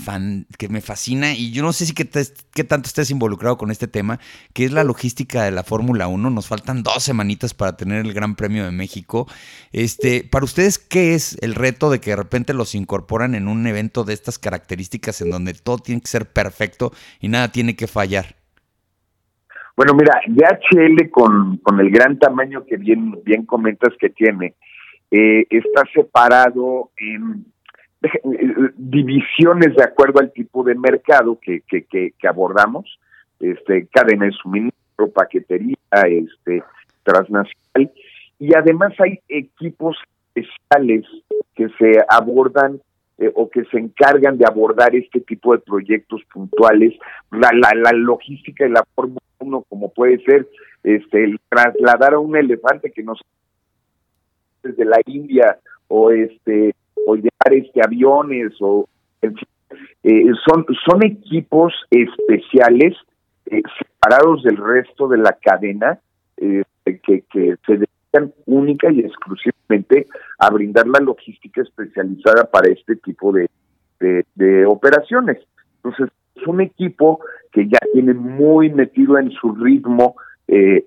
que 0.56 0.68
me 0.68 0.80
fascina 0.80 1.34
y 1.34 1.50
yo 1.50 1.64
no 1.64 1.72
sé 1.72 1.86
si 1.86 1.92
qué, 1.92 2.04
tanto 2.04 2.86
estés 2.86 3.10
involucrado 3.10 3.58
con 3.58 3.72
este 3.72 3.88
tema, 3.88 4.20
que 4.52 4.64
es 4.64 4.70
la 4.70 4.84
logística 4.84 5.42
de 5.42 5.50
la 5.50 5.64
Fórmula 5.64 6.06
1. 6.06 6.30
Nos 6.30 6.46
faltan 6.46 6.84
dos 6.84 7.02
semanitas 7.02 7.52
para 7.52 7.76
tener 7.76 8.06
el 8.06 8.12
Gran 8.12 8.36
Premio 8.36 8.64
de 8.64 8.70
México. 8.70 9.26
Este, 9.72 10.22
para 10.22 10.44
ustedes, 10.44 10.78
¿qué 10.78 11.14
es 11.14 11.36
el 11.40 11.56
reto 11.56 11.90
de 11.90 12.00
que 12.00 12.10
de 12.10 12.16
repente 12.16 12.54
los 12.54 12.76
incorporan 12.76 13.34
en 13.34 13.48
un 13.48 13.66
evento 13.66 14.04
de 14.04 14.14
estas 14.14 14.38
características 14.38 15.20
en 15.20 15.30
donde 15.30 15.54
todo 15.54 15.78
tiene 15.78 16.00
que 16.00 16.08
ser 16.08 16.32
perfecto 16.32 16.92
y 17.20 17.26
nada 17.26 17.50
tiene 17.50 17.74
que 17.74 17.88
fallar? 17.88 18.36
Bueno, 19.76 19.94
mira, 19.94 20.20
DHL 20.26 21.10
con, 21.10 21.56
con 21.58 21.80
el 21.80 21.90
gran 21.90 22.18
tamaño 22.18 22.64
que 22.64 22.76
bien, 22.76 23.18
bien 23.24 23.44
comentas 23.44 23.92
que 23.98 24.08
tiene, 24.08 24.54
eh, 25.10 25.46
está 25.50 25.82
separado 25.92 26.90
en 26.96 27.44
eh, 28.02 28.70
divisiones 28.76 29.74
de 29.74 29.82
acuerdo 29.82 30.20
al 30.20 30.32
tipo 30.32 30.62
de 30.62 30.76
mercado 30.76 31.38
que, 31.40 31.62
que, 31.62 31.84
que, 31.84 32.28
abordamos, 32.28 33.00
este, 33.40 33.88
cadena 33.88 34.26
de 34.26 34.32
suministro, 34.32 35.10
paquetería, 35.12 35.76
este, 36.06 36.62
transnacional, 37.02 37.92
y 38.38 38.54
además 38.54 38.92
hay 39.00 39.18
equipos 39.28 39.96
especiales 40.34 41.04
que 41.56 41.68
se 41.78 41.98
abordan 42.08 42.80
eh, 43.18 43.30
o 43.34 43.48
que 43.48 43.64
se 43.64 43.78
encargan 43.78 44.38
de 44.38 44.46
abordar 44.46 44.94
este 44.94 45.20
tipo 45.20 45.52
de 45.52 45.62
proyectos 45.62 46.22
puntuales, 46.32 46.94
la, 47.32 47.50
la, 47.52 47.70
la 47.74 47.92
logística 47.92 48.64
de 48.64 48.70
la 48.70 48.84
Fórmula 48.94 49.20
1, 49.44 49.64
como 49.68 49.92
puede 49.92 50.18
ser 50.24 50.48
este 50.82 51.24
el 51.24 51.40
trasladar 51.48 52.14
a 52.14 52.18
un 52.18 52.36
elefante 52.36 52.90
que 52.90 53.02
nos 53.02 53.20
desde 54.62 54.84
la 54.84 55.00
India 55.06 55.58
o 55.88 56.10
este 56.10 56.74
o 57.06 57.16
llevar 57.16 57.52
este 57.52 57.80
aviones 57.82 58.52
o 58.60 58.88
eh, 59.22 60.30
son 60.46 60.66
son 60.86 61.04
equipos 61.04 61.72
especiales 61.90 62.96
eh, 63.46 63.62
separados 63.78 64.42
del 64.42 64.56
resto 64.56 65.08
de 65.08 65.18
la 65.18 65.36
cadena 65.40 65.98
que, 66.36 67.24
que 67.30 67.56
se 67.66 67.78
única 68.46 68.90
y 68.92 69.00
exclusivamente 69.00 70.06
a 70.38 70.50
brindar 70.50 70.86
la 70.86 71.00
logística 71.00 71.62
especializada 71.62 72.50
para 72.50 72.70
este 72.70 72.96
tipo 72.96 73.32
de, 73.32 73.48
de, 74.34 74.66
operaciones. 74.66 75.38
Entonces, 75.76 76.08
es 76.34 76.46
un 76.46 76.60
equipo 76.60 77.20
que 77.52 77.66
ya 77.68 77.78
tiene 77.92 78.14
muy 78.14 78.70
metido 78.70 79.18
en 79.18 79.30
su 79.30 79.54
ritmo 79.54 80.16
eh, 80.48 80.86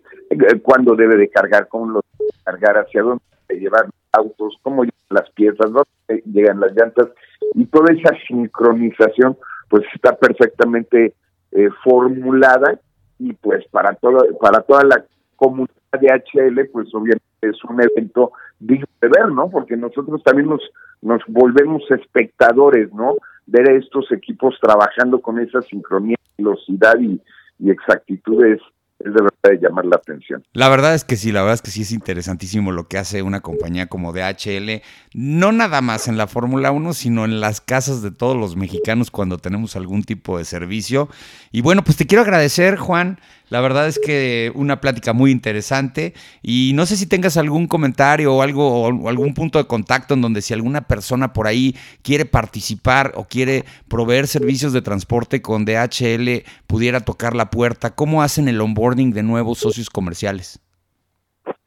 cuando 0.61 0.95
debe 0.95 1.17
de 1.17 1.29
cargar, 1.29 1.67
cómo 1.67 1.87
lo 1.87 2.01
debe 2.19 2.31
cargar, 2.43 2.77
hacia 2.77 3.01
dónde 3.01 3.23
llevar 3.49 3.87
autos, 4.11 4.57
cómo 4.61 4.83
llegan 4.83 4.97
las 5.09 5.29
piezas, 5.31 5.71
dónde 5.71 6.23
llegan 6.25 6.59
las 6.59 6.73
llantas, 6.73 7.07
y 7.53 7.65
toda 7.65 7.93
esa 7.93 8.15
sincronización 8.27 9.37
pues 9.69 9.83
está 9.93 10.15
perfectamente 10.15 11.13
eh, 11.51 11.69
formulada 11.83 12.79
y 13.19 13.33
pues 13.33 13.65
para 13.69 13.95
todo, 13.95 14.19
para 14.39 14.61
toda 14.61 14.83
la 14.83 15.05
comunidad 15.35 15.73
de 15.99 16.07
HL, 16.07 16.69
pues 16.71 16.93
obviamente 16.93 17.23
es 17.41 17.63
un 17.63 17.81
evento 17.81 18.31
digno 18.59 18.87
de 19.01 19.07
ver, 19.07 19.29
¿no? 19.31 19.49
Porque 19.49 19.75
nosotros 19.77 20.21
también 20.23 20.49
nos, 20.49 20.61
nos 21.01 21.21
volvemos 21.27 21.83
espectadores, 21.89 22.91
¿no? 22.93 23.15
Ver 23.47 23.69
a 23.69 23.73
estos 23.73 24.11
equipos 24.11 24.55
trabajando 24.61 25.19
con 25.19 25.39
esa 25.39 25.61
sincronía, 25.61 26.17
velocidad 26.37 26.99
y, 26.99 27.19
y 27.59 27.71
exactitud 27.71 28.45
es, 28.45 28.61
es 28.99 29.13
de 29.13 29.21
verdad 29.21 29.31
de 29.43 29.59
llamar 29.59 29.85
la 29.85 29.97
atención. 29.97 30.43
La 30.53 30.69
verdad 30.69 30.95
es 30.95 31.03
que 31.03 31.15
sí, 31.15 31.31
la 31.31 31.41
verdad 31.41 31.55
es 31.55 31.61
que 31.61 31.71
sí 31.71 31.83
es 31.83 31.91
interesantísimo 31.91 32.71
lo 32.71 32.87
que 32.87 32.97
hace 32.97 33.21
una 33.21 33.41
compañía 33.41 33.87
como 33.87 34.11
DHL, 34.11 34.81
no 35.13 35.51
nada 35.51 35.81
más 35.81 36.07
en 36.07 36.17
la 36.17 36.27
Fórmula 36.27 36.71
1, 36.71 36.93
sino 36.93 37.25
en 37.25 37.39
las 37.39 37.61
casas 37.61 38.01
de 38.01 38.11
todos 38.11 38.35
los 38.35 38.55
mexicanos 38.55 39.11
cuando 39.11 39.37
tenemos 39.37 39.75
algún 39.75 40.03
tipo 40.03 40.37
de 40.37 40.45
servicio. 40.45 41.09
Y 41.51 41.61
bueno, 41.61 41.83
pues 41.83 41.97
te 41.97 42.07
quiero 42.07 42.23
agradecer, 42.23 42.77
Juan. 42.77 43.19
La 43.49 43.61
verdad 43.61 43.87
es 43.87 43.97
que 43.97 44.51
una 44.55 44.81
plática 44.81 45.13
muy 45.13 45.31
interesante 45.31 46.13
y 46.41 46.73
no 46.75 46.85
sé 46.85 46.97
si 46.97 47.05
tengas 47.05 47.37
algún 47.37 47.67
comentario 47.67 48.33
o 48.33 48.41
algo 48.41 48.87
o 48.87 49.07
algún 49.07 49.33
punto 49.33 49.57
de 49.57 49.67
contacto 49.67 50.15
en 50.15 50.21
donde 50.21 50.41
si 50.41 50.53
alguna 50.53 50.81
persona 50.81 51.31
por 51.31 51.47
ahí 51.47 51.73
quiere 52.01 52.25
participar 52.25 53.13
o 53.15 53.25
quiere 53.25 53.63
proveer 53.87 54.27
servicios 54.27 54.73
de 54.73 54.81
transporte 54.81 55.41
con 55.41 55.63
DHL 55.63 56.43
pudiera 56.67 56.99
tocar 56.99 57.35
la 57.35 57.49
puerta, 57.49 57.95
¿cómo 57.95 58.21
hacen 58.21 58.49
el 58.49 58.59
onboarding 58.87 59.11
de 59.11 59.23
nuevos 59.23 59.59
socios 59.59 59.89
comerciales? 59.89 60.59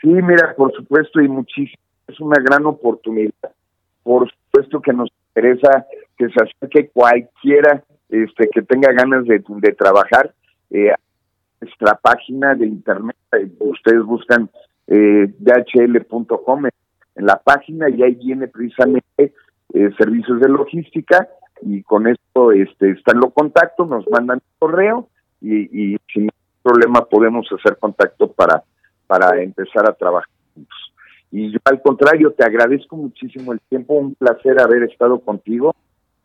Sí, 0.00 0.08
mira, 0.08 0.54
por 0.56 0.72
supuesto 0.72 1.20
y 1.20 1.28
muchísimo. 1.28 1.82
Es 2.08 2.18
una 2.20 2.40
gran 2.42 2.66
oportunidad. 2.66 3.52
Por 4.02 4.30
supuesto 4.30 4.80
que 4.80 4.92
nos 4.92 5.10
interesa 5.28 5.86
que 6.16 6.28
se 6.28 6.42
acerque 6.42 6.90
cualquiera 6.92 7.84
este, 8.08 8.48
que 8.48 8.62
tenga 8.62 8.92
ganas 8.92 9.24
de, 9.26 9.40
trabajar. 9.72 10.32
Eh, 10.70 10.92
nuestra 11.60 11.94
página 11.96 12.54
de 12.54 12.66
internet, 12.66 13.16
eh, 13.32 13.50
ustedes 13.60 14.02
buscan 14.02 14.48
eh, 14.86 15.32
dhl.com 15.38 16.66
en 16.66 17.26
la 17.26 17.36
página 17.36 17.90
y 17.90 18.02
ahí 18.02 18.14
viene 18.14 18.48
precisamente 18.48 19.34
eh, 19.74 19.90
servicios 19.98 20.40
de 20.40 20.48
logística 20.48 21.28
y 21.62 21.82
con 21.82 22.06
esto 22.06 22.52
este, 22.52 22.92
están 22.92 23.18
los 23.18 23.32
contactos, 23.34 23.88
nos 23.88 24.08
mandan 24.08 24.40
correo 24.58 25.08
y, 25.40 25.92
y 25.94 25.98
sin 26.12 26.30
problema 26.62 27.04
podemos 27.04 27.46
hacer 27.52 27.78
contacto 27.78 28.30
para, 28.32 28.62
para 29.06 29.40
empezar 29.42 29.88
a 29.88 29.94
trabajar 29.94 30.28
juntos. 30.54 30.92
Y 31.30 31.52
yo 31.52 31.58
al 31.64 31.80
contrario, 31.80 32.32
te 32.32 32.44
agradezco 32.44 32.96
muchísimo 32.96 33.52
el 33.52 33.60
tiempo, 33.68 33.94
un 33.94 34.14
placer 34.14 34.60
haber 34.60 34.84
estado 34.84 35.20
contigo 35.20 35.74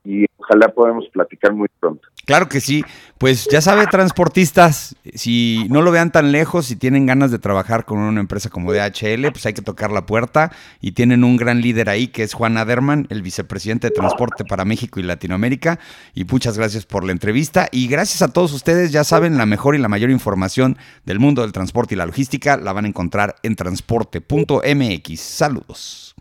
y 0.05 0.25
ojalá 0.37 0.69
podamos 0.69 1.05
platicar 1.11 1.53
muy 1.53 1.67
pronto. 1.79 2.07
Claro 2.25 2.49
que 2.49 2.59
sí. 2.59 2.83
Pues 3.17 3.47
ya 3.49 3.61
sabe, 3.61 3.87
transportistas, 3.87 4.95
si 5.13 5.67
no 5.69 5.81
lo 5.81 5.91
vean 5.91 6.11
tan 6.11 6.31
lejos, 6.31 6.65
si 6.65 6.75
tienen 6.75 7.05
ganas 7.05 7.31
de 7.31 7.39
trabajar 7.39 7.85
con 7.85 7.99
una 7.99 8.19
empresa 8.19 8.49
como 8.49 8.73
DHL, 8.73 9.31
pues 9.31 9.45
hay 9.45 9.53
que 9.53 9.61
tocar 9.61 9.91
la 9.91 10.05
puerta 10.05 10.51
y 10.81 10.91
tienen 10.91 11.23
un 11.23 11.37
gran 11.37 11.61
líder 11.61 11.87
ahí 11.87 12.07
que 12.07 12.23
es 12.23 12.33
Juan 12.33 12.57
Aderman, 12.57 13.07
el 13.09 13.21
vicepresidente 13.21 13.87
de 13.87 13.95
Transporte 13.95 14.43
para 14.43 14.65
México 14.65 14.99
y 14.99 15.03
Latinoamérica. 15.03 15.79
Y 16.13 16.25
muchas 16.25 16.57
gracias 16.57 16.85
por 16.85 17.05
la 17.05 17.13
entrevista 17.13 17.69
y 17.71 17.87
gracias 17.87 18.21
a 18.21 18.33
todos 18.33 18.51
ustedes, 18.53 18.91
ya 18.91 19.03
saben, 19.03 19.37
la 19.37 19.45
mejor 19.45 19.75
y 19.75 19.79
la 19.79 19.87
mayor 19.87 20.09
información 20.09 20.77
del 21.05 21.19
mundo 21.19 21.41
del 21.41 21.53
transporte 21.53 21.95
y 21.95 21.97
la 21.97 22.05
logística 22.05 22.57
la 22.57 22.73
van 22.73 22.85
a 22.85 22.89
encontrar 22.89 23.35
en 23.43 23.55
transporte.mx. 23.55 25.19
Saludos. 25.19 26.15